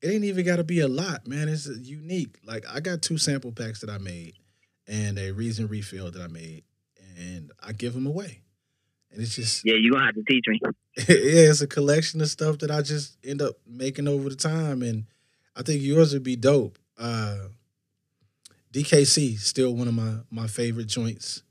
It 0.00 0.08
ain't 0.10 0.24
even 0.24 0.46
got 0.46 0.56
to 0.56 0.64
be 0.64 0.80
a 0.80 0.88
lot, 0.88 1.26
man. 1.26 1.48
It's 1.48 1.66
unique. 1.66 2.38
Like 2.44 2.64
I 2.72 2.80
got 2.80 3.02
two 3.02 3.18
sample 3.18 3.52
packs 3.52 3.80
that 3.80 3.90
I 3.90 3.98
made, 3.98 4.34
and 4.86 5.18
a 5.18 5.32
reason 5.32 5.66
refill 5.66 6.10
that 6.10 6.22
I 6.22 6.28
made, 6.28 6.62
and 7.18 7.50
I 7.60 7.72
give 7.72 7.94
them 7.94 8.06
away. 8.06 8.42
And 9.10 9.20
it's 9.20 9.34
just 9.34 9.64
yeah, 9.64 9.74
you're 9.74 9.92
gonna 9.92 10.06
have 10.06 10.14
to 10.14 10.22
teach 10.22 10.44
me. 10.46 10.60
Yeah, 11.08 11.50
it's 11.50 11.60
a 11.60 11.66
collection 11.66 12.20
of 12.20 12.28
stuff 12.28 12.58
that 12.58 12.70
I 12.70 12.82
just 12.82 13.16
end 13.24 13.40
up 13.40 13.54
making 13.66 14.08
over 14.08 14.28
the 14.28 14.36
time, 14.36 14.82
and 14.82 15.04
I 15.54 15.62
think 15.62 15.82
yours 15.82 16.12
would 16.12 16.24
be 16.24 16.34
dope. 16.36 16.78
Uh, 16.98 17.36
DKC 18.72 19.38
still 19.38 19.74
one 19.74 19.88
of 19.88 19.94
my 19.94 20.16
my 20.30 20.46
favorite 20.48 20.88
joints. 20.88 21.42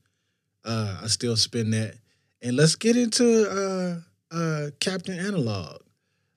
Uh, 0.66 1.00
I 1.01 1.08
still 1.08 1.38
spin 1.38 1.72
that, 1.72 1.96
and 2.42 2.58
let's 2.58 2.75
get 2.75 2.98
into 2.98 3.50
uh, 3.50 4.36
uh, 4.36 4.70
Captain 4.82 5.18
Analog. 5.18 5.82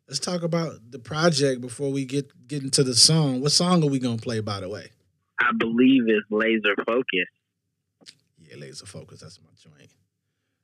Let's 0.07 0.21
talk 0.21 0.43
about 0.43 0.75
the 0.91 0.99
project 1.01 1.61
before 1.61 1.91
we 1.91 2.05
get 2.05 2.31
get 2.47 2.63
into 2.63 2.85
the 2.85 2.95
song. 2.95 3.41
What 3.41 3.53
song 3.53 3.83
are 3.83 3.89
we 3.89 3.99
gonna 3.99 4.19
play? 4.19 4.39
By 4.41 4.61
the 4.61 4.69
way, 4.69 4.91
I 5.41 5.51
believe 5.59 6.05
it's 6.07 6.27
Laser 6.31 6.77
Focus. 6.87 7.27
Yeah, 8.39 8.57
Laser 8.57 8.87
Focus. 8.87 9.21
That's 9.21 9.41
my 9.41 9.51
joint. 9.61 9.91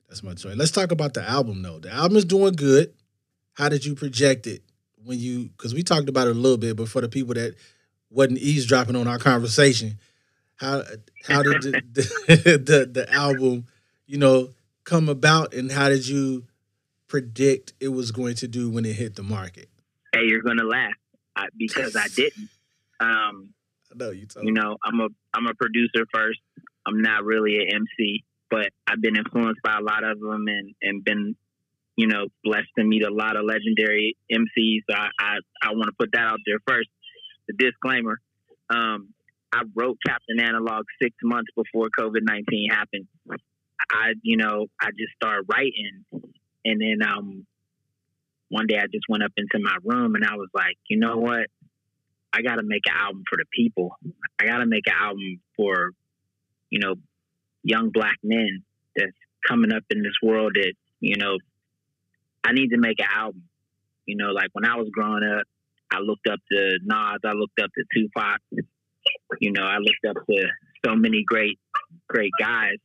That's 0.07 0.23
my 0.23 0.33
choice. 0.33 0.55
Let's 0.55 0.71
talk 0.71 0.91
about 0.91 1.13
the 1.13 1.27
album 1.27 1.61
though. 1.61 1.79
The 1.79 1.91
album 1.91 2.17
is 2.17 2.25
doing 2.25 2.53
good. 2.53 2.93
How 3.53 3.69
did 3.69 3.85
you 3.85 3.95
project 3.95 4.47
it 4.47 4.63
when 5.03 5.19
you? 5.19 5.49
Because 5.49 5.73
we 5.73 5.83
talked 5.83 6.09
about 6.09 6.27
it 6.27 6.35
a 6.35 6.39
little 6.39 6.57
bit, 6.57 6.77
but 6.77 6.87
for 6.89 7.01
the 7.01 7.09
people 7.09 7.33
that 7.33 7.55
wasn't 8.09 8.39
eavesdropping 8.39 8.95
on 8.95 9.07
our 9.07 9.17
conversation, 9.17 9.99
how 10.55 10.83
how 11.27 11.43
did 11.43 11.61
the, 11.61 11.71
the, 11.91 12.57
the, 12.65 12.85
the 12.85 13.13
album, 13.13 13.65
you 14.05 14.17
know, 14.17 14.49
come 14.83 15.09
about, 15.09 15.53
and 15.53 15.71
how 15.71 15.89
did 15.89 16.07
you 16.07 16.45
predict 17.07 17.73
it 17.79 17.89
was 17.89 18.11
going 18.11 18.35
to 18.35 18.47
do 18.47 18.69
when 18.69 18.85
it 18.85 18.93
hit 18.93 19.15
the 19.15 19.23
market? 19.23 19.69
Hey, 20.13 20.25
you're 20.25 20.41
gonna 20.41 20.63
laugh 20.63 20.93
I, 21.35 21.47
because 21.57 21.95
I 21.95 22.07
didn't. 22.07 22.49
Um, 22.99 23.49
I 23.91 23.95
know 23.95 24.11
you. 24.11 24.25
Told 24.25 24.45
You 24.45 24.53
know, 24.53 24.77
I'm 24.83 24.99
a 25.01 25.07
I'm 25.33 25.47
a 25.47 25.53
producer 25.53 26.05
first. 26.13 26.39
I'm 26.85 27.01
not 27.01 27.25
really 27.25 27.57
an 27.57 27.67
MC 27.97 28.23
but 28.49 28.69
I've 28.87 29.01
been 29.01 29.15
influenced 29.15 29.61
by 29.63 29.77
a 29.79 29.83
lot 29.83 30.03
of 30.03 30.19
them 30.19 30.45
and, 30.47 30.75
and 30.81 31.03
been, 31.03 31.35
you 31.95 32.07
know, 32.07 32.27
blessed 32.43 32.69
to 32.77 32.83
meet 32.83 33.03
a 33.03 33.13
lot 33.13 33.35
of 33.35 33.43
legendary 33.45 34.15
MCs. 34.31 34.83
So 34.89 34.95
I, 34.95 35.09
I, 35.19 35.37
I 35.61 35.69
want 35.71 35.85
to 35.85 35.95
put 35.99 36.11
that 36.13 36.21
out 36.21 36.39
there 36.45 36.59
first. 36.67 36.89
The 37.47 37.53
disclaimer. 37.53 38.19
Um, 38.69 39.13
I 39.53 39.61
wrote 39.75 39.97
Captain 40.05 40.39
Analog 40.39 40.85
six 41.01 41.15
months 41.23 41.49
before 41.55 41.87
COVID 41.97 42.21
19 42.21 42.69
happened. 42.69 43.07
I, 43.89 44.13
you 44.21 44.37
know, 44.37 44.67
I 44.81 44.87
just 44.87 45.13
started 45.15 45.45
writing. 45.47 46.03
And 46.65 46.81
then 46.81 47.07
um, 47.07 47.45
one 48.49 48.67
day 48.67 48.77
I 48.77 48.87
just 48.91 49.05
went 49.07 49.23
up 49.23 49.31
into 49.37 49.63
my 49.63 49.77
room 49.83 50.15
and 50.15 50.25
I 50.25 50.35
was 50.35 50.49
like, 50.53 50.77
you 50.89 50.99
know 50.99 51.17
what? 51.17 51.47
I 52.33 52.41
got 52.41 52.55
to 52.55 52.63
make 52.63 52.83
an 52.87 52.95
album 52.97 53.23
for 53.29 53.37
the 53.37 53.45
people. 53.55 53.97
I 54.39 54.45
got 54.45 54.57
to 54.57 54.65
make 54.65 54.85
an 54.87 54.93
album 54.99 55.39
for, 55.55 55.91
you 56.69 56.79
know, 56.79 56.95
young 57.67 57.89
black 57.89 58.17
men 58.23 58.63
that's 58.95 59.11
coming 59.47 59.73
up 59.73 59.83
in 59.89 60.01
this 60.01 60.15
world 60.23 60.53
that, 60.55 60.73
you 60.99 61.17
know, 61.17 61.37
I 62.43 62.53
need 62.53 62.69
to 62.69 62.77
make 62.77 62.99
an 62.99 63.07
album. 63.13 63.43
You 64.05 64.15
know, 64.15 64.31
like 64.31 64.49
when 64.53 64.65
I 64.65 64.75
was 64.77 64.87
growing 64.91 65.23
up, 65.23 65.43
I 65.91 65.99
looked 65.99 66.27
up 66.27 66.39
to 66.51 66.79
Nas, 66.83 67.19
I 67.25 67.33
looked 67.33 67.59
up 67.61 67.69
to 67.77 67.83
Tupac, 67.93 68.39
you 69.39 69.51
know, 69.51 69.63
I 69.63 69.77
looked 69.77 70.05
up 70.07 70.25
to 70.25 70.47
so 70.85 70.95
many 70.95 71.23
great, 71.27 71.59
great 72.07 72.31
guys. 72.39 72.77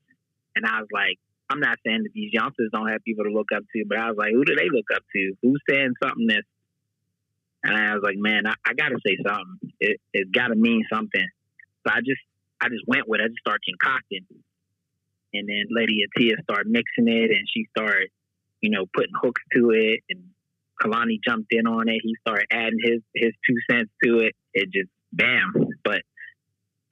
And 0.55 0.67
I 0.67 0.81
was 0.81 0.89
like, 0.93 1.19
I'm 1.49 1.61
not 1.61 1.79
saying 1.87 2.03
that 2.03 2.13
these 2.15 2.33
youngsters 2.33 2.71
don't 2.73 2.89
have 2.89 3.05
people 3.05 3.25
to 3.25 3.31
look 3.31 3.49
up 3.55 3.63
to, 3.75 3.85
but 3.89 3.99
I 3.99 4.09
was 4.09 4.17
like, 4.19 4.33
who 4.33 4.45
do 4.45 4.55
they 4.55 4.69
look 4.71 4.87
up 4.95 5.03
to? 5.15 5.33
Who's 5.43 5.61
saying 5.69 5.95
something 6.03 6.27
that's, 6.27 6.47
and 7.65 7.77
I 7.77 7.95
was 7.95 8.03
like, 8.03 8.17
man, 8.19 8.47
I, 8.47 8.55
I 8.67 8.75
gotta 8.75 8.99
say 9.07 9.17
something. 9.25 9.71
It, 9.79 10.01
it's 10.13 10.31
gotta 10.31 10.57
mean 10.57 10.85
something. 10.93 11.27
So 11.87 11.93
I 11.93 12.01
just, 12.01 12.23
I 12.61 12.69
just 12.69 12.83
went 12.87 13.09
with 13.09 13.21
it. 13.21 13.25
I 13.25 13.29
just 13.29 13.41
started 13.41 13.63
concocting 13.67 14.27
and 15.33 15.49
then 15.49 15.65
Lady 15.71 16.05
Atia 16.07 16.43
started 16.43 16.71
mixing 16.71 17.09
it, 17.09 17.31
and 17.31 17.47
she 17.53 17.67
started, 17.77 18.09
you 18.61 18.71
know, 18.71 18.87
putting 18.95 19.13
hooks 19.21 19.43
to 19.55 19.71
it 19.71 20.01
and 20.11 20.23
Kalani 20.83 21.19
jumped 21.27 21.53
in 21.53 21.67
on 21.67 21.89
it. 21.89 22.01
He 22.03 22.17
started 22.27 22.47
adding 22.51 22.79
his 22.83 23.01
his 23.15 23.33
two 23.49 23.57
cents 23.71 23.91
to 24.05 24.19
it. 24.19 24.35
It 24.55 24.71
just 24.73 24.91
bam. 25.13 25.53
But 25.85 26.03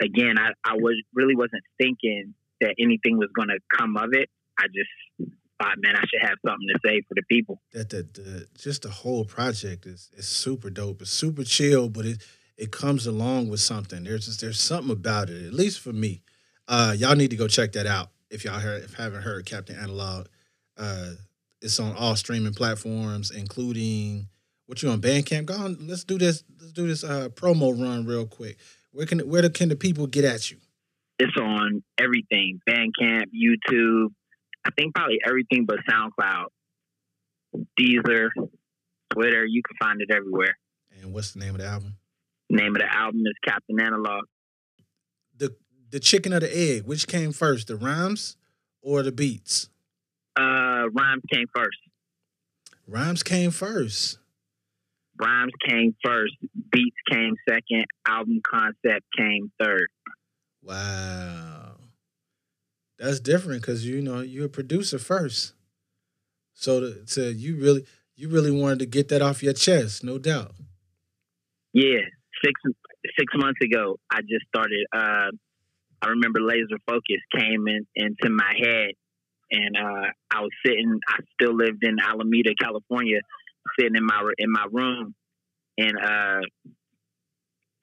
again, 0.01 0.37
I, 0.39 0.51
I 0.65 0.75
was 0.75 1.01
really 1.15 1.35
wasn't 1.35 1.63
thinking 1.79 2.35
that 2.61 2.75
anything 2.79 3.19
was 3.19 3.31
going 3.35 3.49
to 3.49 3.59
come 3.77 3.97
of 3.97 4.11
it. 4.13 4.29
I 4.59 4.67
just 4.67 5.31
thought, 5.61 5.77
man, 5.79 5.97
I 5.97 6.01
should 6.01 6.23
have 6.23 6.39
something 6.47 6.69
to 6.69 6.79
say 6.85 7.01
for 7.09 7.15
the 7.15 7.23
people. 7.29 7.61
That 7.73 7.91
the, 7.91 8.03
the 8.03 8.47
just 8.59 8.83
the 8.83 8.91
whole 8.91 9.25
project 9.25 9.87
is 9.87 10.11
is 10.17 10.29
super 10.29 10.71
dope. 10.71 11.03
It's 11.03 11.11
super 11.11 11.45
chill, 11.45 11.89
but 11.89 12.07
it 12.07 12.23
it 12.57 12.71
comes 12.71 13.07
along 13.07 13.49
with 13.49 13.61
something. 13.61 14.05
There's 14.05 14.27
just 14.27 14.41
there's 14.41 14.61
something 14.61 14.93
about 14.93 15.31
it, 15.31 15.45
at 15.47 15.55
least 15.55 15.81
for 15.81 15.93
me. 15.93 16.23
Uh, 16.69 16.95
y'all 16.97 17.17
need 17.17 17.31
to 17.31 17.37
go 17.37 17.49
check 17.49 17.73
that 17.73 17.87
out 17.87 18.11
if 18.31 18.45
y'all 18.45 18.59
heard, 18.59 18.85
if 18.85 18.95
haven't 18.95 19.23
heard 19.23 19.47
Captain 19.47 19.77
Analog. 19.77 20.27
Uh, 20.77 21.13
it's 21.61 21.79
on 21.79 21.95
all 21.97 22.17
streaming 22.17 22.55
platforms, 22.55 23.31
including 23.31 24.29
what 24.67 24.83
you 24.83 24.89
on 24.89 25.01
Bandcamp. 25.01 25.47
Go 25.47 25.55
on, 25.55 25.77
let's 25.87 26.05
do 26.05 26.19
this. 26.19 26.43
Let's 26.59 26.73
do 26.73 26.87
this 26.87 27.05
uh, 27.05 27.29
promo 27.31 27.79
run 27.79 28.07
real 28.07 28.27
quick. 28.27 28.57
Where 28.93 29.07
can 29.07 29.21
where 29.21 29.49
can 29.51 29.69
the 29.69 29.77
people 29.77 30.07
get 30.07 30.25
at 30.25 30.51
you? 30.51 30.57
It's 31.19 31.37
on 31.37 31.83
everything: 31.99 32.61
Bandcamp, 32.69 33.27
YouTube. 33.35 34.09
I 34.65 34.71
think 34.79 34.95
probably 34.95 35.19
everything 35.27 35.67
but 35.67 35.79
SoundCloud, 35.89 36.47
Deezer, 37.79 38.29
Twitter. 39.11 39.45
You 39.45 39.63
can 39.63 39.77
find 39.81 40.01
it 40.01 40.11
everywhere. 40.11 40.57
And 41.01 41.13
what's 41.13 41.33
the 41.33 41.41
name 41.41 41.55
of 41.55 41.61
the 41.61 41.67
album? 41.67 41.97
name 42.51 42.75
of 42.75 42.83
the 42.83 42.93
album 42.93 43.23
is 43.27 43.35
Captain 43.45 43.81
Analog. 43.81 44.25
The 45.39 45.55
the 45.91 46.01
chicken 46.01 46.33
or 46.33 46.41
the 46.41 46.57
egg, 46.57 46.85
which 46.87 47.07
came 47.07 47.33
first, 47.33 47.69
the 47.69 47.77
rhymes 47.77 48.37
or 48.83 49.03
the 49.03 49.13
beats? 49.13 49.69
Uh, 50.37 50.89
rhymes 50.93 51.23
came 51.33 51.47
first. 51.55 51.79
Rhymes 52.87 53.23
came 53.23 53.51
first. 53.51 54.19
Rhymes 55.21 55.53
came 55.69 55.95
first. 56.03 56.35
Beats 56.73 56.97
came 57.11 57.37
second. 57.49 57.85
Album 58.07 58.41
concept 58.49 59.05
came 59.17 59.53
third. 59.61 59.87
Wow, 60.63 61.77
that's 62.99 63.21
different 63.21 63.63
because 63.63 63.87
you 63.87 64.03
know 64.03 64.21
you're 64.21 64.47
a 64.47 64.51
producer 64.51 64.99
first. 64.99 65.55
So 66.55 66.81
to, 66.81 67.05
to 67.15 67.33
you 67.33 67.57
really 67.57 67.85
you 68.17 68.29
really 68.29 68.51
wanted 68.51 68.81
to 68.81 68.87
get 68.87 69.09
that 69.09 69.23
off 69.23 69.43
your 69.43 69.53
chest, 69.53 70.05
no 70.05 70.19
doubt. 70.19 70.53
Yeah, 71.73 72.01
six 72.45 72.61
six 73.19 73.33
months 73.37 73.61
ago, 73.63 73.97
I 74.11 74.21
just 74.21 74.47
started. 74.49 74.87
Uh, 74.93 75.31
I 76.03 76.09
remember 76.09 76.41
Laser 76.41 76.79
Focus 76.87 77.21
came 77.37 77.67
in, 77.69 77.87
into 77.95 78.31
my 78.31 78.53
head, 78.59 78.91
and 79.51 79.77
uh, 79.77 80.07
I 80.31 80.41
was 80.41 80.51
sitting. 80.65 80.99
I 81.09 81.19
still 81.35 81.57
lived 81.57 81.83
in 81.83 81.97
Alameda, 82.01 82.51
California, 82.61 83.19
sitting 83.79 83.97
in 83.97 84.05
my 84.05 84.23
in 84.39 84.51
my 84.51 84.67
room, 84.71 85.15
and 85.79 85.93
uh, 85.97 86.41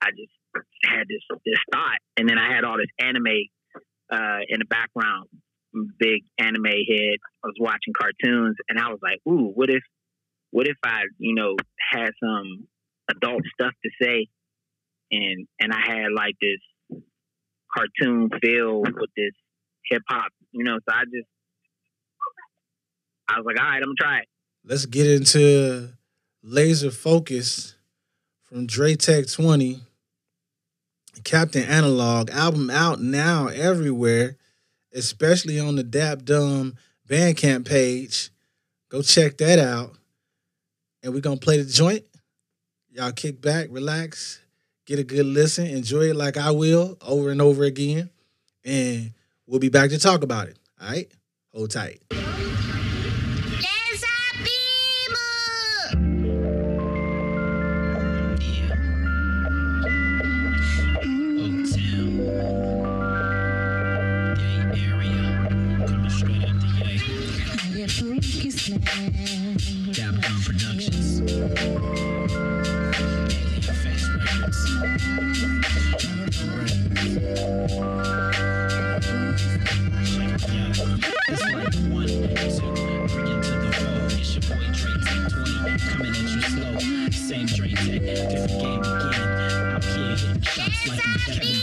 I 0.00 0.10
just 0.10 0.64
had 0.84 1.04
this 1.08 1.38
this 1.44 1.60
thought, 1.72 1.98
and 2.16 2.28
then 2.28 2.38
I 2.38 2.52
had 2.52 2.64
all 2.64 2.76
this 2.76 2.90
anime 2.98 3.26
uh, 4.12 4.40
in 4.48 4.58
the 4.58 4.66
background. 4.68 5.28
Big 5.98 6.22
anime 6.38 6.64
head. 6.64 7.18
I 7.44 7.46
was 7.46 7.56
watching 7.60 7.92
cartoons, 7.96 8.56
and 8.68 8.78
I 8.78 8.88
was 8.88 8.98
like, 9.02 9.20
"Ooh, 9.28 9.52
what 9.54 9.70
if, 9.70 9.82
what 10.50 10.66
if 10.66 10.76
I, 10.82 11.02
you 11.18 11.34
know, 11.34 11.56
had 11.92 12.10
some 12.20 12.66
adult 13.10 13.42
stuff 13.54 13.72
to 13.84 13.90
say 14.02 14.26
and 15.10 15.46
and 15.60 15.72
I 15.72 15.80
had 15.80 16.12
like 16.14 16.34
this 16.40 16.60
cartoon 17.74 18.30
feel 18.40 18.80
with 18.80 19.10
this 19.16 19.32
hip 19.90 20.02
hop, 20.08 20.32
you 20.52 20.64
know. 20.64 20.78
So 20.78 20.94
I 20.94 21.04
just 21.04 21.28
I 23.28 23.36
was 23.36 23.46
like, 23.46 23.60
all 23.60 23.68
right, 23.68 23.76
I'm 23.76 23.82
gonna 23.82 23.94
try 23.98 24.18
it. 24.20 24.28
Let's 24.64 24.86
get 24.86 25.06
into 25.06 25.90
Laser 26.42 26.90
Focus 26.90 27.74
from 28.44 28.66
Dre 28.66 28.94
Tech 28.94 29.26
20. 29.28 29.80
Captain 31.24 31.64
Analog 31.64 32.30
album 32.30 32.70
out 32.70 33.00
now 33.00 33.48
everywhere, 33.48 34.36
especially 34.94 35.58
on 35.58 35.76
the 35.76 35.82
Dap 35.82 36.22
Dumb 36.22 36.76
Bandcamp 37.08 37.66
page. 37.66 38.30
Go 38.88 39.02
check 39.02 39.36
that 39.38 39.58
out. 39.58 39.96
And 41.02 41.12
we're 41.12 41.20
gonna 41.20 41.36
play 41.36 41.60
the 41.60 41.68
joint. 41.68 42.04
Y'all 42.90 43.12
kick 43.12 43.40
back, 43.40 43.68
relax, 43.70 44.40
get 44.88 44.98
a 44.98 45.04
good 45.04 45.26
listen, 45.26 45.66
enjoy 45.66 46.08
it 46.08 46.16
like 46.16 46.38
I 46.38 46.50
will 46.50 46.96
over 47.02 47.30
and 47.30 47.42
over 47.42 47.64
again. 47.64 48.08
And 48.64 49.12
we'll 49.46 49.60
be 49.60 49.68
back 49.68 49.90
to 49.90 49.98
talk 49.98 50.22
about 50.22 50.48
it. 50.48 50.58
All 50.80 50.88
right? 50.88 51.12
Hold 51.52 51.70
tight. 51.70 52.00
Same 87.38 87.46
Dre 87.46 87.70
Tech, 87.70 88.02
different 88.02 88.60
game. 88.60 88.82
Out 88.82 89.84
here 89.84 90.16
hitting 90.16 90.42
shots 90.42 90.88
like 90.88 91.00
I'm 91.06 91.18
Kevin 91.20 91.57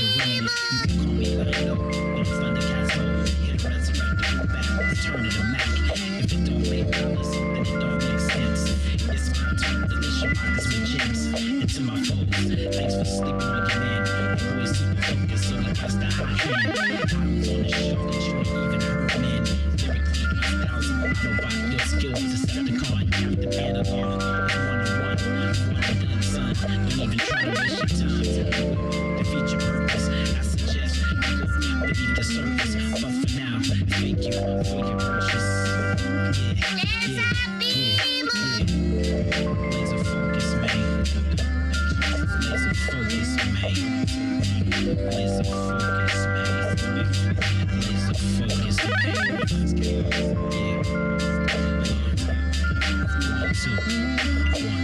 One, 44.86 44.94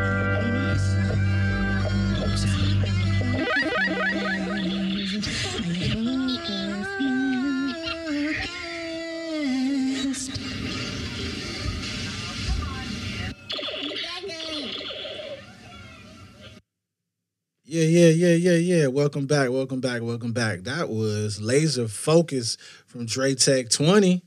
Welcome 19.07 19.25
back, 19.25 19.49
welcome 19.51 19.79
back, 19.79 20.01
welcome 20.01 20.33
back. 20.33 20.63
That 20.63 20.89
was 20.89 21.39
Laser 21.39 21.87
Focus 21.87 22.57
from 22.87 23.05
Dre 23.05 23.35
Tech 23.35 23.69
20, 23.69 24.21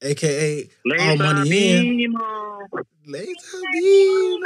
aka 0.00 0.62
All 0.62 0.68
Laser 0.86 1.16
Money 1.22 2.06
In. 2.06 2.14
Laser 3.06 3.60
Beam. 3.74 4.42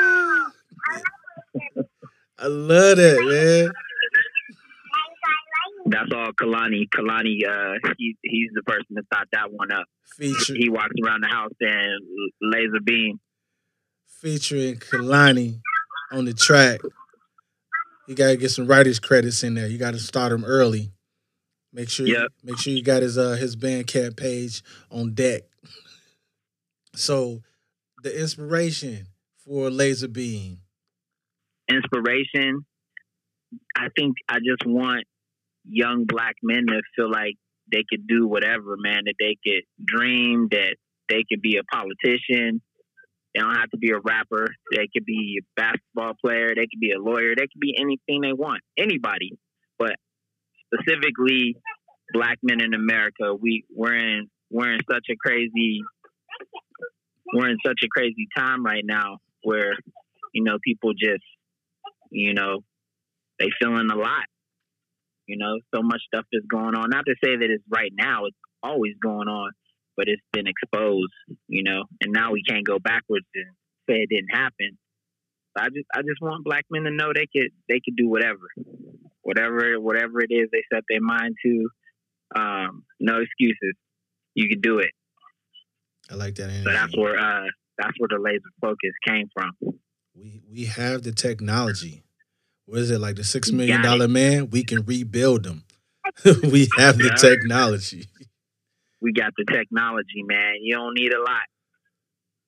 I 2.41 2.47
love 2.49 2.97
that, 2.97 3.21
man. 3.25 3.73
That's 5.87 6.11
all 6.13 6.33
Kalani. 6.33 6.89
Kalani, 6.89 7.47
uh, 7.47 7.79
he, 7.99 8.17
he's 8.23 8.51
the 8.53 8.65
person 8.65 8.97
that 8.97 9.05
thought 9.15 9.29
that 9.31 9.53
one 9.53 9.71
up. 9.71 9.85
Feature, 10.17 10.55
He 10.57 10.69
walks 10.71 10.97
around 11.07 11.23
the 11.23 11.29
house 11.29 11.53
and 11.61 12.03
laser 12.43 12.81
beam. 12.85 13.21
featuring 14.09 14.75
Kalani 14.79 15.61
on 16.11 16.25
the 16.25 16.35
track. 16.35 16.81
You 18.11 18.17
gotta 18.17 18.37
get 18.37 18.49
some 18.49 18.67
writers 18.67 18.99
credits 18.99 19.45
in 19.45 19.55
there. 19.55 19.69
You 19.69 19.79
gotta 19.79 20.01
start 20.01 20.33
him 20.33 20.45
early. 20.45 20.91
Make 21.73 21.89
sure, 21.89 22.09
Yep. 22.09 22.33
make 22.43 22.59
sure 22.59 22.73
you 22.73 22.83
got 22.83 23.03
his 23.03 23.17
uh 23.17 23.37
his 23.37 23.55
Bandcamp 23.55 24.17
page 24.17 24.63
on 24.91 25.15
deck. 25.15 25.43
So 26.97 27.43
the 28.03 28.21
inspiration 28.21 29.07
for 29.45 29.71
Laser 29.71 30.09
Beam. 30.09 30.59
Inspiration. 31.71 32.67
I 33.77 33.87
think 33.97 34.17
I 34.29 34.39
just 34.39 34.67
want 34.67 35.05
young 35.65 36.05
black 36.07 36.35
men 36.43 36.67
to 36.67 36.83
feel 36.97 37.09
like 37.09 37.37
they 37.71 37.85
could 37.89 38.09
do 38.09 38.27
whatever, 38.27 38.77
man. 38.77 39.03
That 39.05 39.15
they 39.21 39.37
could 39.47 39.63
dream, 39.87 40.49
that 40.51 40.75
they 41.09 41.23
could 41.31 41.41
be 41.41 41.59
a 41.59 41.63
politician. 41.63 42.61
They 43.35 43.41
don't 43.41 43.55
have 43.55 43.71
to 43.71 43.79
be 43.79 43.91
a 43.91 44.01
rapper. 44.03 44.47
They 44.75 44.89
could 44.93 45.05
be 45.05 45.41
a 45.41 45.61
basketball 45.61 46.15
player. 46.25 46.49
They 46.49 46.67
could 46.67 46.81
be 46.81 46.93
a 46.93 47.01
lawyer. 47.01 47.35
They 47.37 47.47
could 47.47 47.61
be 47.61 47.77
anything 47.79 48.21
they 48.23 48.33
want. 48.33 48.63
Anybody. 48.77 49.39
But 49.79 49.95
specifically 50.67 51.57
black 52.13 52.39
men 52.43 52.61
in 52.61 52.75
America, 52.75 53.35
we 53.35 53.65
we're 53.75 53.95
in 53.95 54.29
we're 54.51 54.73
in 54.73 54.81
such 54.91 55.07
a 55.11 55.17
crazy 55.17 55.83
we're 57.33 57.51
in 57.51 57.59
such 57.65 57.81
a 57.85 57.89
crazy 57.89 58.27
time 58.37 58.65
right 58.65 58.85
now 58.85 59.19
where, 59.43 59.75
you 60.35 60.43
know, 60.43 60.59
people 60.65 60.93
just 60.93 61.25
you 62.11 62.35
know, 62.35 62.61
they 63.39 63.47
feeling 63.61 63.91
a 63.93 63.97
lot. 63.97 64.25
You 65.27 65.39
know, 65.39 65.61
so 65.73 65.81
much 65.83 66.01
stuff 66.13 66.25
is 66.33 66.43
going 66.51 66.75
on. 66.75 66.91
Not 66.91 67.05
to 67.07 67.15
say 67.23 67.37
that 67.37 67.49
it's 67.49 67.63
right 67.71 67.93
now, 67.97 68.25
it's 68.27 68.37
always 68.65 68.95
going 69.01 69.29
on, 69.29 69.53
but 70.01 70.09
it's 70.09 70.23
been 70.33 70.47
exposed, 70.47 71.13
you 71.47 71.63
know, 71.63 71.85
and 72.01 72.11
now 72.11 72.33
we 72.33 72.43
can't 72.43 72.67
go 72.67 72.79
backwards 72.79 73.27
and 73.35 73.45
say 73.87 73.97
it 73.97 74.09
didn't 74.09 74.33
happen. 74.33 74.79
I 75.55 75.67
just 75.67 75.85
I 75.95 76.01
just 76.01 76.23
want 76.23 76.43
black 76.43 76.65
men 76.71 76.85
to 76.85 76.91
know 76.91 77.13
they 77.15 77.27
could 77.27 77.51
they 77.69 77.81
could 77.85 77.97
do 77.97 78.09
whatever. 78.09 78.49
Whatever 79.21 79.79
whatever 79.79 80.23
it 80.23 80.33
is 80.33 80.49
they 80.51 80.63
set 80.73 80.85
their 80.89 81.03
mind 81.03 81.37
to. 81.45 81.69
Um, 82.35 82.85
no 82.99 83.21
excuses. 83.21 83.75
You 84.35 84.49
can 84.49 84.63
do 84.63 84.79
it. 84.79 84.93
I 86.11 86.15
like 86.15 86.37
that 86.37 86.45
energy. 86.45 86.65
So 86.65 86.71
that's 86.71 86.97
where 86.97 87.19
uh 87.19 87.49
that's 87.77 87.93
where 87.99 88.09
the 88.09 88.23
laser 88.23 88.41
focus 88.63 88.93
came 89.07 89.29
from. 89.35 89.53
we 90.15 90.41
we 90.51 90.65
have 90.65 91.03
the 91.03 91.13
technology. 91.13 92.05
What 92.65 92.79
is 92.79 92.91
it 92.91 93.01
like 93.01 93.17
the 93.17 93.25
six 93.25 93.53
million 93.53 93.83
dollar 93.83 94.09
man? 94.09 94.49
We 94.49 94.65
can 94.65 94.83
rebuild 94.83 95.43
them. 95.43 95.65
we 96.25 96.69
have 96.79 96.97
the 96.97 97.15
technology. 97.21 98.07
We 99.03 99.13
got 99.13 99.33
the 99.37 99.45
technology, 99.45 100.23
man. 100.25 100.57
You 100.61 100.75
don't 100.75 100.95
need 100.95 101.13
a 101.13 101.21
lot. 101.21 101.43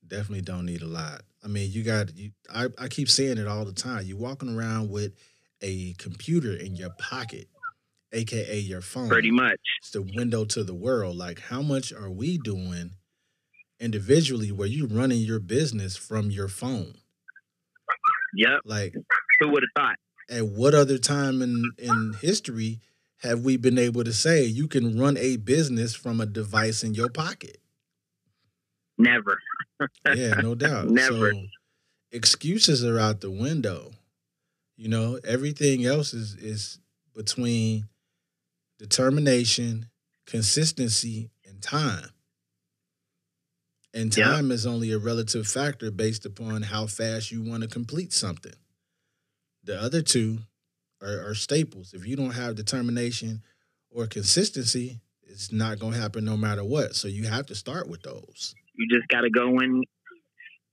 Definitely 0.06 0.42
don't 0.42 0.66
need 0.66 0.82
a 0.82 0.86
lot. 0.86 1.22
I 1.44 1.48
mean, 1.48 1.70
you 1.70 1.82
got 1.82 2.14
you. 2.16 2.32
I, 2.52 2.68
I 2.78 2.88
keep 2.88 3.08
saying 3.08 3.38
it 3.38 3.46
all 3.46 3.64
the 3.64 3.72
time. 3.72 4.04
You're 4.04 4.18
walking 4.18 4.54
around 4.54 4.90
with 4.90 5.12
a 5.62 5.94
computer 5.94 6.52
in 6.54 6.74
your 6.76 6.90
pocket, 6.98 7.46
aka 8.12 8.58
your 8.58 8.80
phone. 8.82 9.08
Pretty 9.08 9.30
much. 9.30 9.60
It's 9.80 9.90
the 9.92 10.02
window 10.02 10.44
to 10.46 10.62
the 10.64 10.74
world. 10.74 11.16
Like, 11.16 11.40
how 11.40 11.62
much 11.62 11.92
are 11.92 12.10
we 12.10 12.36
doing 12.38 12.90
individually 13.80 14.52
where 14.52 14.68
you 14.68 14.86
running 14.86 15.20
your 15.20 15.40
business 15.40 15.96
from 15.96 16.30
your 16.30 16.48
phone? 16.48 16.94
Yep. 18.34 18.60
Like, 18.64 18.94
Who 19.40 19.48
would 19.50 19.62
have 19.62 19.82
thought? 19.82 19.96
at 20.30 20.46
what 20.46 20.74
other 20.74 20.98
time 20.98 21.42
in 21.42 21.70
in 21.78 22.14
history 22.20 22.80
have 23.22 23.40
we 23.44 23.56
been 23.56 23.78
able 23.78 24.02
to 24.02 24.12
say 24.12 24.44
you 24.44 24.66
can 24.66 24.98
run 24.98 25.16
a 25.16 25.36
business 25.36 25.94
from 25.94 26.20
a 26.20 26.26
device 26.26 26.82
in 26.82 26.94
your 26.94 27.08
pocket? 27.08 27.58
Never. 28.98 29.38
Yeah, 30.14 30.34
no 30.34 30.54
doubt. 30.54 30.90
Never. 30.90 31.32
So 31.32 31.42
excuses 32.12 32.84
are 32.84 33.00
out 33.00 33.20
the 33.20 33.32
window. 33.32 33.90
You 34.76 34.86
know, 34.88 35.18
everything 35.24 35.84
else 35.84 36.14
is 36.14 36.36
is 36.36 36.78
between 37.12 37.88
determination, 38.78 39.86
consistency, 40.24 41.30
and 41.44 41.60
time. 41.60 42.10
And 43.92 44.12
time 44.12 44.52
is 44.52 44.64
only 44.64 44.92
a 44.92 44.98
relative 44.98 45.48
factor 45.48 45.90
based 45.90 46.24
upon 46.24 46.62
how 46.62 46.86
fast 46.86 47.32
you 47.32 47.42
want 47.42 47.64
to 47.64 47.68
complete 47.68 48.12
something. 48.12 48.54
The 49.64 49.80
other 49.80 50.00
two 50.00 50.38
are, 51.02 51.30
are 51.30 51.34
staples. 51.34 51.92
If 51.94 52.06
you 52.06 52.16
don't 52.16 52.32
have 52.32 52.54
determination 52.54 53.42
or 53.90 54.06
consistency, 54.06 55.00
it's 55.24 55.52
not 55.52 55.78
going 55.78 55.94
to 55.94 56.00
happen 56.00 56.24
no 56.24 56.36
matter 56.36 56.64
what. 56.64 56.94
So 56.94 57.08
you 57.08 57.24
have 57.24 57.46
to 57.46 57.54
start 57.54 57.88
with 57.88 58.02
those. 58.02 58.54
You 58.74 58.88
just 58.90 59.08
gotta 59.08 59.30
go 59.30 59.58
in 59.60 59.82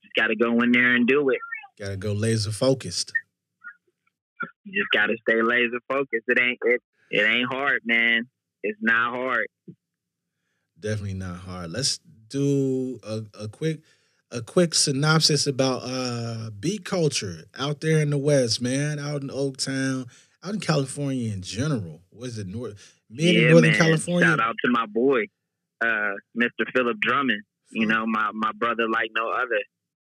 just 0.03 0.13
gotta 0.15 0.35
go 0.35 0.59
in 0.61 0.71
there 0.71 0.95
and 0.95 1.07
do 1.07 1.29
it. 1.29 1.39
Got 1.77 1.89
to 1.89 1.97
go 1.97 2.13
laser 2.13 2.51
focused. 2.51 3.11
You 4.63 4.81
just 4.81 4.91
gotta 4.93 5.15
stay 5.27 5.41
laser 5.41 5.79
focused. 5.87 6.25
It 6.27 6.39
ain't 6.39 6.57
it 6.61 6.81
it 7.11 7.23
ain't 7.23 7.51
hard, 7.51 7.81
man. 7.85 8.29
It's 8.63 8.77
not 8.81 9.11
hard. 9.11 9.47
Definitely 10.79 11.15
not 11.15 11.37
hard. 11.37 11.71
Let's 11.71 11.99
do 12.29 12.99
a, 13.03 13.23
a 13.37 13.47
quick 13.47 13.81
a 14.31 14.41
quick 14.41 14.75
synopsis 14.75 15.47
about 15.47 15.81
uh 15.83 16.49
beat 16.59 16.85
culture 16.85 17.45
out 17.57 17.81
there 17.81 17.99
in 17.99 18.09
the 18.11 18.17
West, 18.17 18.61
man, 18.61 18.99
out 18.99 19.21
in 19.21 19.29
Oaktown, 19.29 20.07
out 20.43 20.53
in 20.53 20.59
California 20.59 21.31
in 21.33 21.41
general. 21.41 22.01
What 22.11 22.27
is 22.27 22.37
it, 22.37 22.47
North 22.47 22.99
mid 23.09 23.35
and 23.35 23.49
Northern 23.51 23.71
man. 23.71 23.79
California? 23.79 24.27
Shout 24.29 24.39
out 24.39 24.55
to 24.63 24.71
my 24.71 24.85
boy, 24.85 25.23
uh, 25.81 26.13
Mr. 26.37 26.65
Philip 26.75 26.97
Drummond. 27.01 27.43
You 27.71 27.85
know, 27.85 28.05
my, 28.07 28.31
my 28.33 28.51
brother 28.57 28.87
like 28.89 29.11
no 29.15 29.29
other, 29.31 29.59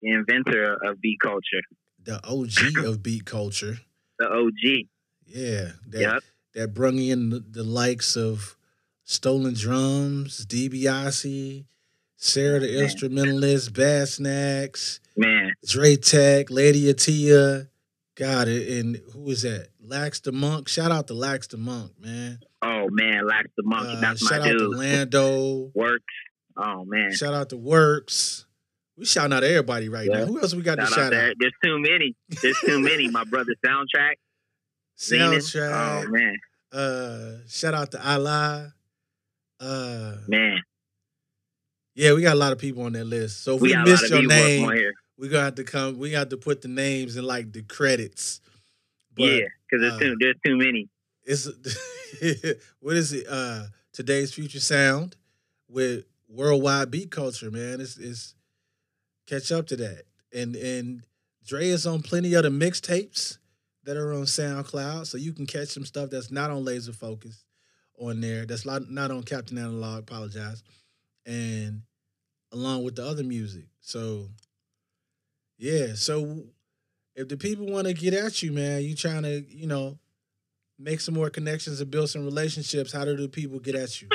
the 0.02 0.10
inventor 0.12 0.74
of 0.84 1.00
beat 1.00 1.20
culture, 1.20 1.62
the 2.04 2.20
OG 2.28 2.86
of 2.86 3.04
beat 3.04 3.26
culture. 3.26 3.78
the 4.20 4.28
OG. 4.28 4.88
Yeah, 5.28 5.72
that 5.90 6.02
Yep. 6.02 6.24
that 6.56 6.74
brung 6.74 6.98
in 7.00 7.30
the, 7.30 7.40
the 7.40 7.64
likes 7.64 8.16
of 8.18 8.58
Stolen 9.04 9.54
Drums, 9.54 10.46
DiBiase, 10.46 11.66
Sarah 12.24 12.60
the 12.60 12.68
Man. 12.72 12.84
Instrumentalist, 12.84 13.74
Bad 13.74 14.08
Snacks, 14.08 15.00
Man, 15.18 15.54
Dre 15.68 15.96
Tech, 15.96 16.52
Lady 16.52 16.84
Atia, 16.94 17.68
God, 18.16 18.48
it 18.48 18.80
and 18.80 19.02
who 19.14 19.30
is 19.32 19.42
that? 19.42 19.70
Lax 19.84 20.20
the 20.20 20.32
Monk. 20.32 20.68
Shout 20.68 20.92
out 20.92 21.08
to 21.08 21.14
Lax 21.16 21.48
the 21.48 21.58
Monk, 21.58 21.94
man. 22.00 22.40
oh 22.62 22.88
man, 22.92 23.26
Lax 23.28 23.48
the 23.58 23.64
Monk. 23.64 23.88
Uh, 23.98 24.00
That's 24.02 24.26
shout 24.26 24.42
my 24.42 24.50
out 24.50 24.58
to. 24.58 24.68
Lando. 24.70 25.72
Works. 25.74 26.04
Oh 26.56 26.86
man. 26.86 27.12
Shout 27.14 27.34
out 27.34 27.50
to 27.50 27.58
Works. 27.58 28.46
We 28.98 29.06
shouting 29.06 29.34
out 29.34 29.44
everybody 29.44 29.90
right 29.90 30.08
now. 30.12 30.26
Who 30.26 30.40
else 30.40 30.54
we 30.54 30.62
got 30.62 30.78
Shout 30.78 30.88
to 30.90 30.94
out 30.94 30.96
shout 30.96 31.12
there. 31.12 31.30
out? 31.30 31.36
There's 31.40 31.54
too 31.64 31.80
many. 31.80 32.16
There's 32.42 32.60
too 32.60 32.80
many. 32.80 33.10
My 33.10 33.24
brother 33.30 33.56
soundtrack. 33.66 34.16
Zenon. 35.00 35.38
Soundtrack. 35.38 36.04
Oh 36.06 36.10
man. 36.12 36.36
Uh, 36.72 37.38
shout 37.48 37.74
out 37.74 37.90
to 37.92 38.08
Allah. 38.08 38.74
Uh, 39.60 40.16
Man. 40.28 40.58
Yeah, 41.94 42.14
we 42.14 42.22
got 42.22 42.34
a 42.34 42.40
lot 42.40 42.52
of 42.52 42.58
people 42.58 42.84
on 42.84 42.94
that 42.94 43.06
list. 43.06 43.44
So 43.44 43.56
if 43.56 43.62
We 43.62 43.76
we, 43.76 43.84
missed 43.84 44.10
your 44.10 44.26
name, 44.26 44.70
we 45.18 45.30
gonna 45.30 45.44
have 45.44 45.56
to 45.56 45.64
come. 45.64 45.98
We 45.98 46.12
got 46.12 46.30
to 46.32 46.38
put 46.38 46.62
the 46.62 46.68
names 46.68 47.18
in 47.18 47.26
like 47.26 47.52
the 47.52 47.62
credits. 47.64 48.42
But 49.16 49.24
yeah, 49.24 49.46
because 49.70 49.82
there's 49.82 49.94
uh, 49.94 50.00
too 50.00 50.16
there's 50.20 50.36
too 50.46 50.58
many. 50.58 50.90
it's 51.24 51.46
what 52.80 52.96
is 52.96 53.14
it? 53.14 53.26
Uh 53.30 53.64
today's 53.94 54.34
future 54.34 54.60
sound 54.60 55.16
with 55.68 56.06
worldwide 56.28 56.92
beat 56.92 57.12
culture, 57.12 57.52
man. 57.52 57.82
It's 57.82 57.98
it's 57.98 58.36
catch 59.28 59.52
up 59.52 59.68
to 59.68 59.76
that. 59.78 60.04
And 60.34 60.56
and 60.56 61.04
Dre 61.46 61.68
is 61.68 61.86
on 61.86 62.02
plenty 62.02 62.34
of 62.34 62.44
the 62.44 62.50
mixtapes 62.50 63.38
that 63.84 63.98
are 63.98 64.14
on 64.14 64.24
SoundCloud, 64.24 65.08
so 65.08 65.18
you 65.18 65.34
can 65.34 65.46
catch 65.46 65.70
some 65.70 65.86
stuff 65.86 66.10
that's 66.12 66.32
not 66.32 66.52
on 66.52 66.64
Laser 66.64 66.94
Focus 66.94 67.44
on 68.00 68.22
there. 68.22 68.46
That's 68.46 68.66
not 68.66 68.90
not 68.90 69.12
on 69.12 69.24
Captain 69.24 69.58
Analog. 69.58 70.00
Apologize, 70.00 70.64
and 71.26 71.84
along 72.52 72.84
with 72.84 72.96
the 72.96 73.06
other 73.06 73.24
music. 73.24 73.66
So 73.80 74.30
yeah, 75.58 75.94
so 75.96 76.44
if 77.16 77.28
the 77.28 77.38
people 77.38 77.68
want 77.68 77.88
to 77.88 77.94
get 77.94 78.14
at 78.14 78.42
you, 78.42 78.52
man, 78.52 78.84
you 78.84 78.96
trying 78.96 79.24
to 79.24 79.44
you 79.48 79.68
know 79.68 79.98
make 80.80 81.00
some 81.00 81.14
more 81.14 81.30
connections 81.30 81.80
and 81.80 81.92
build 81.92 82.10
some 82.10 82.26
relationships. 82.26 82.92
How 82.92 83.06
do 83.06 83.16
the 83.16 83.30
people 83.30 83.60
get 83.60 83.76
at 83.76 84.02
you? 84.02 84.10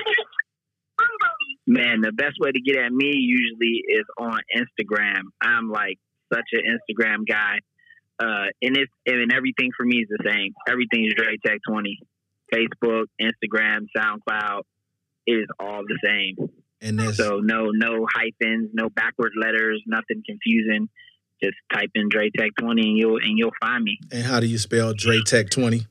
Man, 1.67 2.01
the 2.01 2.13
best 2.13 2.37
way 2.41 2.53
to 2.53 2.61
get 2.61 2.77
at 2.77 2.93
me 2.93 3.13
usually 3.13 3.83
is 3.89 4.05
on 4.19 4.39
Instagram. 4.57 5.23
I'm 5.41 5.69
like 5.69 5.99
such 6.33 6.47
an 6.53 6.63
Instagram 6.63 7.27
guy. 7.29 7.59
Uh, 8.19 8.47
and 8.63 8.77
it's 8.77 8.93
and 9.05 9.33
everything 9.33 9.71
for 9.77 9.85
me 9.85 9.99
is 9.99 10.09
the 10.09 10.25
same. 10.27 10.55
Everything 10.69 11.05
is 11.05 11.15
Dre 11.15 11.37
Tech 11.45 11.59
20. 11.69 11.99
Facebook, 12.53 13.07
Instagram, 13.21 13.87
SoundCloud. 13.97 14.63
Is 15.29 15.47
all 15.59 15.83
the 15.83 15.99
same. 16.05 16.37
And 16.81 16.99
that's 16.99 17.17
So 17.17 17.41
no 17.41 17.71
no 17.73 18.07
hyphens, 18.13 18.71
no 18.75 18.89
backward 18.91 19.33
letters, 19.41 19.83
nothing 19.87 20.23
confusing. 20.27 20.89
Just 21.43 21.57
type 21.73 21.91
in 21.95 22.09
Dre 22.09 22.31
Tech 22.31 22.51
20 22.59 22.81
and 22.89 22.97
you'll 22.99 23.17
and 23.19 23.37
you'll 23.39 23.53
find 23.61 23.85
me. 23.85 23.99
and 24.13 24.25
how 24.25 24.41
do 24.41 24.47
you 24.47 24.59
spell 24.59 24.93
Dre 24.95 25.21
Tech 25.27 25.51
twenty? 25.51 25.87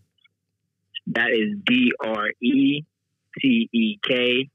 That 1.07 1.31
is 1.31 1.57
D 1.65 1.91
R 2.03 2.29
E 2.41 2.83
T 3.39 3.69
E 3.71 3.99
K 4.03 4.49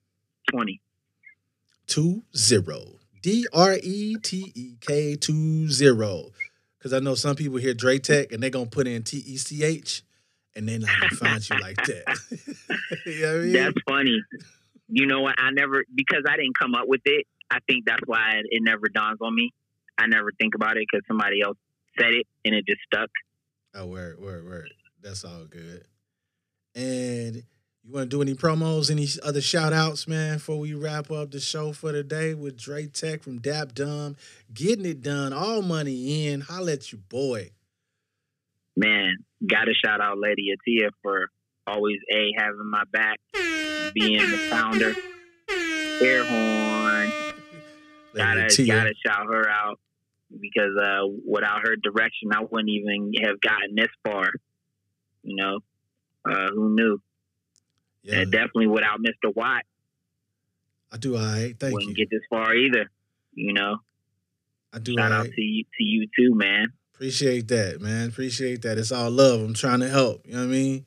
20. 0.51 0.81
two 1.87 2.23
zero. 2.37 2.97
D 3.23 3.47
R 3.53 3.75
E 3.83 4.17
T 4.23 4.53
E 4.55 4.75
K 4.81 5.15
two 5.17 5.69
zero. 5.69 6.31
Because 6.79 6.93
I 6.93 6.99
know 6.99 7.15
some 7.15 7.37
people 7.37 7.59
hear 7.59 7.75
Dre 7.75 7.99
Tech 7.99 8.33
and 8.33 8.43
they're 8.43 8.51
gonna 8.51 8.67
put 8.67 8.87
in 8.87 9.03
T 9.03 9.19
E 9.19 9.37
C 9.37 9.63
H 9.63 10.03
and 10.57 10.69
they're 10.69 10.79
not 10.81 10.91
gonna 11.01 11.15
find 11.17 11.49
you 11.51 11.59
like 11.61 11.77
that. 11.87 12.19
you 13.07 13.21
know 13.21 13.29
what 13.33 13.37
I 13.37 13.45
mean? 13.45 13.53
That's 13.53 13.77
funny. 13.89 14.23
You 14.91 15.07
know 15.07 15.21
what? 15.21 15.37
I 15.39 15.51
never 15.51 15.85
because 15.95 16.25
I 16.29 16.37
didn't 16.37 16.59
come 16.59 16.75
up 16.75 16.87
with 16.87 17.03
it. 17.05 17.27
I 17.51 17.59
think 17.69 17.85
that's 17.87 18.03
why 18.07 18.33
it, 18.37 18.47
it 18.51 18.63
never 18.63 18.89
dawns 18.93 19.19
on 19.21 19.35
me. 19.35 19.53
I 19.99 20.07
never 20.07 20.31
think 20.39 20.55
about 20.55 20.77
it 20.77 20.87
because 20.91 21.05
somebody 21.07 21.43
else 21.43 21.57
said 21.99 22.15
it 22.15 22.27
and 22.45 22.55
it 22.55 22.67
just 22.67 22.81
stuck. 22.93 23.11
Oh, 23.75 23.87
word, 23.87 24.21
word, 24.21 24.45
word. 24.45 24.73
That's 25.03 25.25
all 25.25 25.45
good. 25.45 25.85
And 26.75 27.37
you 27.83 27.93
want 27.93 28.11
to 28.11 28.17
do 28.17 28.23
any 28.23 28.35
promos, 28.35 28.91
any 28.91 29.07
other 29.23 29.41
shout 29.41 29.73
outs, 29.73 30.07
man, 30.07 30.35
before 30.35 30.59
we 30.59 30.75
wrap 30.75 31.11
up 31.11 31.31
the 31.31 31.41
show 31.41 31.73
for 31.73 31.93
today 31.93 32.35
with 32.35 32.57
Dre 32.57 32.87
Tech 32.87 33.23
from 33.23 33.39
Dap 33.39 33.75
Dumb, 33.75 34.17
getting 34.53 34.85
it 34.85 35.03
done, 35.03 35.33
all 35.33 35.63
money 35.63 36.29
in. 36.29 36.41
Holla 36.43 36.73
at 36.73 36.93
you, 36.93 36.99
boy. 36.99 37.51
Man, 38.77 39.17
gotta 39.47 39.73
shout 39.75 40.01
out 40.01 40.19
Lady 40.19 40.55
Atia 40.55 40.91
for 41.03 41.29
always 41.67 41.99
a 42.13 42.31
having 42.37 42.71
my 42.71 42.83
back, 42.93 43.19
being 43.95 44.31
the 44.31 44.39
founder. 44.51 44.95
Air 46.03 46.25
horn. 46.25 47.13
Gotta 48.15 48.65
gotta 48.67 48.93
shout 49.07 49.27
her 49.27 49.49
out 49.49 49.79
because 50.41 50.77
uh, 50.77 51.07
without 51.25 51.61
her 51.63 51.77
direction, 51.77 52.31
I 52.35 52.41
wouldn't 52.43 52.69
even 52.69 53.13
have 53.23 53.41
gotten 53.41 53.77
this 53.77 53.89
far. 54.05 54.33
You 55.23 55.37
know, 55.37 55.61
uh, 56.25 56.49
who 56.51 56.75
knew? 56.75 57.01
Yeah, 58.03 58.21
And 58.21 58.33
definitely 58.33 58.67
without 58.67 58.99
Mr. 58.99 59.35
Watt, 59.35 59.63
I 60.91 60.97
do 60.97 61.17
all 61.17 61.23
right. 61.23 61.55
Thank 61.59 61.73
wouldn't 61.75 61.97
you. 61.97 62.07
get 62.07 62.11
this 62.11 62.23
far 62.29 62.55
either. 62.55 62.91
You 63.35 63.53
know, 63.53 63.77
I 64.73 64.81
do 64.81 64.95
shout 64.97 65.13
all 65.13 65.21
out 65.21 65.27
to 65.27 65.41
you 65.41 65.65
to 65.65 65.85
you 65.85 66.09
too, 66.19 66.35
man. 66.35 66.73
Appreciate 66.95 67.49
that, 67.49 67.81
man. 67.81 68.09
Appreciate 68.09 68.63
that. 68.63 68.77
It's 68.77 68.93
all 68.93 69.11
love. 69.11 69.41
I'm 69.41 69.55
trying 69.55 69.81
to 69.81 69.89
help. 69.89 70.27
You 70.27 70.33
know 70.33 70.41
what 70.41 70.45
I 70.47 70.49
mean? 70.49 70.87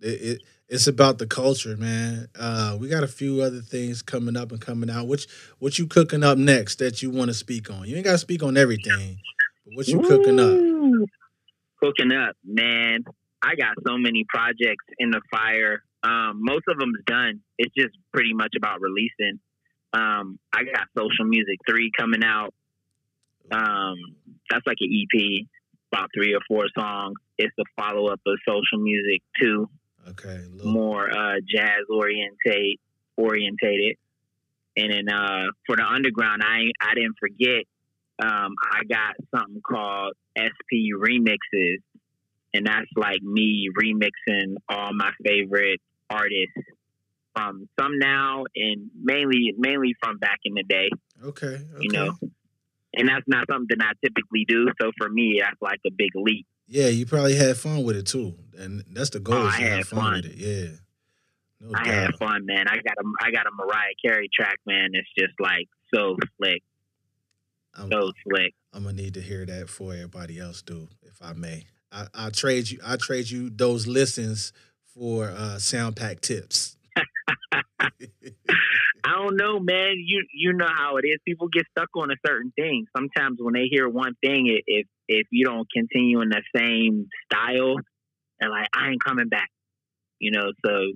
It, 0.00 0.06
it 0.06 0.42
it's 0.68 0.86
about 0.86 1.18
the 1.18 1.26
culture, 1.26 1.76
man. 1.76 2.28
Uh, 2.38 2.76
we 2.80 2.88
got 2.88 3.02
a 3.02 3.08
few 3.08 3.42
other 3.42 3.60
things 3.60 4.02
coming 4.02 4.36
up 4.36 4.50
and 4.50 4.60
coming 4.60 4.90
out. 4.90 5.06
Which 5.06 5.26
what 5.58 5.78
you 5.78 5.86
cooking 5.86 6.22
up 6.22 6.38
next 6.38 6.78
that 6.78 7.02
you 7.02 7.10
want 7.10 7.28
to 7.28 7.34
speak 7.34 7.70
on? 7.70 7.86
You 7.86 7.96
ain't 7.96 8.04
got 8.04 8.12
to 8.12 8.18
speak 8.18 8.42
on 8.42 8.56
everything. 8.56 9.18
But 9.66 9.76
what 9.76 9.88
you 9.88 10.00
cooking 10.00 10.40
up? 10.40 11.08
Cooking 11.82 12.12
up, 12.12 12.36
man. 12.44 13.04
I 13.42 13.56
got 13.56 13.74
so 13.86 13.98
many 13.98 14.24
projects 14.28 14.84
in 14.98 15.10
the 15.10 15.20
fire. 15.30 15.82
Um, 16.02 16.40
most 16.42 16.64
of 16.68 16.78
them's 16.78 17.02
done. 17.06 17.40
It's 17.58 17.74
just 17.76 17.94
pretty 18.12 18.32
much 18.32 18.54
about 18.56 18.80
releasing. 18.80 19.38
Um, 19.92 20.38
I 20.52 20.64
got 20.64 20.88
Social 20.96 21.26
Music 21.26 21.58
3 21.68 21.90
coming 21.96 22.24
out. 22.24 22.54
Um, 23.50 23.96
that's 24.50 24.66
like 24.66 24.78
an 24.80 24.90
EP, 24.90 25.46
about 25.92 26.08
three 26.14 26.34
or 26.34 26.40
four 26.48 26.64
songs. 26.76 27.16
It's 27.38 27.52
the 27.56 27.64
follow 27.76 28.08
up 28.08 28.20
of 28.26 28.38
Social 28.48 28.82
Music 28.82 29.22
2, 29.42 29.68
Okay, 30.10 30.40
little, 30.52 30.72
more 30.72 31.10
uh, 31.10 31.36
jazz 31.48 31.84
orientate 31.90 32.80
orientated. 33.16 33.96
And 34.76 34.92
then 34.92 35.08
uh, 35.08 35.46
for 35.66 35.76
the 35.76 35.84
underground, 35.84 36.42
I 36.44 36.70
I 36.80 36.94
didn't 36.94 37.16
forget. 37.18 37.64
Um, 38.18 38.54
I 38.70 38.84
got 38.88 39.14
something 39.34 39.60
called 39.60 40.14
SP 40.38 40.94
Remixes, 40.96 41.82
and 42.52 42.66
that's 42.66 42.90
like 42.96 43.22
me 43.22 43.68
remixing 43.76 44.56
all 44.68 44.92
my 44.94 45.10
favorite 45.24 45.80
artists 46.10 46.52
from 47.34 47.68
some 47.78 47.98
now 47.98 48.44
and 48.54 48.90
mainly 49.02 49.54
mainly 49.56 49.94
from 50.02 50.18
back 50.18 50.38
in 50.44 50.54
the 50.54 50.62
day. 50.62 50.90
okay, 51.24 51.46
okay. 51.46 51.64
You 51.80 51.90
know, 51.90 52.14
and 52.94 53.08
that's 53.08 53.26
not 53.26 53.46
something 53.50 53.76
I 53.80 53.92
typically 54.02 54.44
do. 54.46 54.68
So 54.80 54.92
for 54.96 55.08
me, 55.08 55.40
that's 55.40 55.60
like 55.60 55.80
a 55.86 55.90
big 55.90 56.10
leap. 56.14 56.46
Yeah, 56.66 56.88
you 56.88 57.06
probably 57.06 57.34
had 57.36 57.56
fun 57.56 57.84
with 57.84 57.96
it 57.96 58.06
too, 58.06 58.34
and 58.58 58.84
that's 58.90 59.10
the 59.10 59.20
goal. 59.20 59.36
Oh, 59.36 59.46
I 59.46 59.50
had 59.52 59.78
have 59.78 59.88
fun, 59.88 60.00
fun. 60.00 60.12
with 60.14 60.26
it. 60.26 60.36
Yeah, 60.36 60.68
no 61.60 61.72
I 61.78 61.84
doubt. 61.84 61.94
had 61.94 62.14
fun, 62.16 62.46
man. 62.46 62.66
I 62.68 62.76
got 62.76 62.96
a 62.98 63.04
I 63.22 63.30
got 63.30 63.46
a 63.46 63.50
Mariah 63.54 63.94
Carey 64.04 64.28
track, 64.34 64.58
man. 64.66 64.90
It's 64.92 65.08
just 65.18 65.34
like 65.38 65.68
so 65.94 66.16
slick, 66.38 66.62
I'm, 67.74 67.90
so 67.90 68.12
slick. 68.26 68.54
I'm 68.72 68.84
gonna 68.84 68.96
need 68.96 69.14
to 69.14 69.20
hear 69.20 69.44
that 69.46 69.68
for 69.68 69.92
everybody 69.92 70.38
else 70.38 70.62
do, 70.62 70.88
if 71.02 71.20
I 71.20 71.34
may. 71.34 71.66
I, 71.92 72.06
I 72.14 72.30
trade 72.30 72.70
you. 72.70 72.80
I 72.84 72.96
trade 72.96 73.30
you 73.30 73.50
those 73.50 73.86
listens 73.86 74.52
for 74.94 75.30
uh, 75.30 75.58
sound 75.58 75.96
pack 75.96 76.20
tips. 76.20 76.76
I 79.04 79.12
don't 79.12 79.36
know, 79.36 79.60
man. 79.60 79.94
You 79.98 80.24
you 80.32 80.52
know 80.54 80.66
how 80.66 80.96
it 80.96 81.06
is. 81.06 81.18
People 81.26 81.48
get 81.48 81.64
stuck 81.76 81.90
on 81.94 82.10
a 82.10 82.14
certain 82.26 82.52
thing. 82.56 82.86
Sometimes 82.96 83.36
when 83.40 83.52
they 83.54 83.66
hear 83.70 83.88
one 83.88 84.14
thing, 84.22 84.46
if 84.66 84.86
if 85.08 85.26
you 85.30 85.44
don't 85.44 85.68
continue 85.70 86.22
in 86.22 86.30
the 86.30 86.42
same 86.56 87.08
style, 87.30 87.76
they're 88.40 88.48
like, 88.50 88.68
I 88.74 88.88
ain't 88.90 89.04
coming 89.04 89.28
back. 89.28 89.50
You 90.18 90.30
know, 90.30 90.52
so 90.64 90.92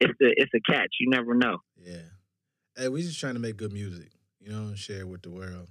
it's 0.00 0.12
a 0.22 0.28
it's 0.36 0.52
a 0.54 0.60
catch. 0.72 0.94
You 1.00 1.10
never 1.10 1.34
know. 1.34 1.58
yeah. 1.76 1.96
Hey, 2.76 2.88
we 2.88 3.02
just 3.02 3.18
trying 3.18 3.34
to 3.34 3.40
make 3.40 3.56
good 3.56 3.72
music, 3.72 4.10
you 4.40 4.52
know, 4.52 4.68
and 4.68 4.78
share 4.78 5.06
with 5.06 5.22
the 5.22 5.30
world. 5.30 5.66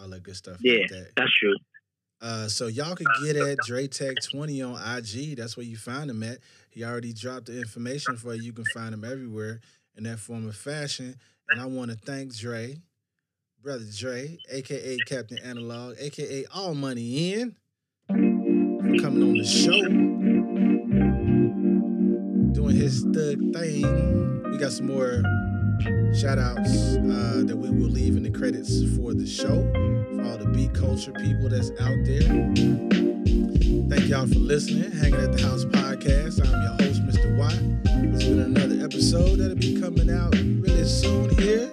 All 0.00 0.08
that 0.08 0.22
good 0.22 0.36
stuff 0.36 0.58
Yeah. 0.60 0.78
like 0.80 0.90
that. 0.90 1.10
That's 1.16 1.32
true. 1.38 1.54
Uh, 2.22 2.48
so 2.48 2.66
y'all 2.66 2.96
could 2.96 3.12
get 3.12 3.36
at 3.36 3.60
Dre 3.60 3.86
Tech 3.86 4.20
20 4.20 4.62
on 4.62 4.74
IG. 4.98 5.36
That's 5.36 5.56
where 5.56 5.66
you 5.66 5.76
find 5.76 6.10
him 6.10 6.22
at. 6.22 6.38
He 6.70 6.82
already 6.84 7.12
dropped 7.12 7.46
the 7.46 7.58
information 7.58 8.16
for 8.16 8.34
you. 8.34 8.42
You 8.44 8.52
can 8.54 8.64
find 8.64 8.94
him 8.94 9.04
everywhere 9.04 9.60
in 9.96 10.04
that 10.04 10.18
form 10.18 10.48
of 10.48 10.56
fashion. 10.56 11.16
And 11.48 11.60
I 11.60 11.66
want 11.66 11.90
to 11.90 11.96
thank 11.96 12.36
Dre, 12.36 12.76
brother 13.62 13.84
Dre, 13.96 14.38
aka 14.50 14.96
Captain 15.06 15.38
Analog, 15.38 15.96
aka 15.98 16.44
All 16.54 16.74
Money 16.74 17.34
In, 17.34 17.56
for 18.08 18.14
coming 19.02 19.22
on 19.22 19.38
the 19.38 19.44
show, 19.44 19.80
doing 22.52 22.76
his 22.76 23.02
thug 23.14 23.38
thing. 23.54 24.50
We 24.50 24.58
got 24.58 24.72
some 24.72 24.86
more 24.86 25.22
shout 26.14 26.38
outs 26.38 26.96
uh, 26.96 27.42
that 27.46 27.56
we 27.56 27.70
will 27.70 27.90
leave 27.90 28.16
in 28.16 28.22
the 28.22 28.30
credits 28.30 28.82
for 28.96 29.14
the 29.14 29.26
show 29.26 29.62
for 30.14 30.22
all 30.22 30.38
the 30.38 30.46
beat 30.46 30.74
culture 30.74 31.12
people 31.12 31.48
that's 31.48 31.70
out 31.80 31.96
there. 32.04 33.15
Thank 33.88 34.08
y'all 34.08 34.26
for 34.26 34.40
listening. 34.40 34.90
Hanging 34.90 35.20
at 35.20 35.32
the 35.32 35.42
House 35.42 35.64
podcast. 35.64 36.44
I'm 36.44 36.60
your 36.60 36.72
host, 36.72 37.06
Mr. 37.06 37.38
Watt. 37.38 37.54
It's 38.14 38.24
been 38.24 38.40
another 38.40 38.84
episode 38.84 39.36
that'll 39.36 39.54
be 39.54 39.80
coming 39.80 40.10
out 40.10 40.34
really 40.34 40.84
soon 40.84 41.30
here. 41.38 41.70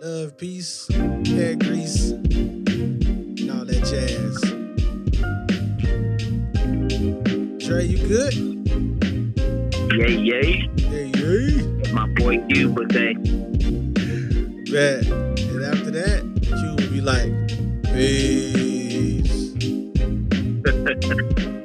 Love, 0.00 0.38
peace, 0.38 0.86
hair 1.26 1.56
grease, 1.56 2.12
and 2.12 3.50
all 3.50 3.64
that 3.64 3.82
jazz. 3.90 4.40
Dre, 7.66 7.84
you 7.84 7.98
good? 8.06 8.34
Yay, 9.98 10.16
yay. 10.16 10.70
Hey, 10.78 11.10
hey. 11.12 11.92
My 11.92 12.06
boy 12.14 12.38
Q 12.46 12.70
would 12.70 12.92
say, 12.92 13.14
Bet. 14.70 15.06
And 15.08 15.64
after 15.64 15.90
that, 15.90 16.22
Q 16.42 16.70
will 16.70 16.92
be 16.92 17.00
like, 17.00 17.32
peace. 17.92 18.55
何? 20.86 21.52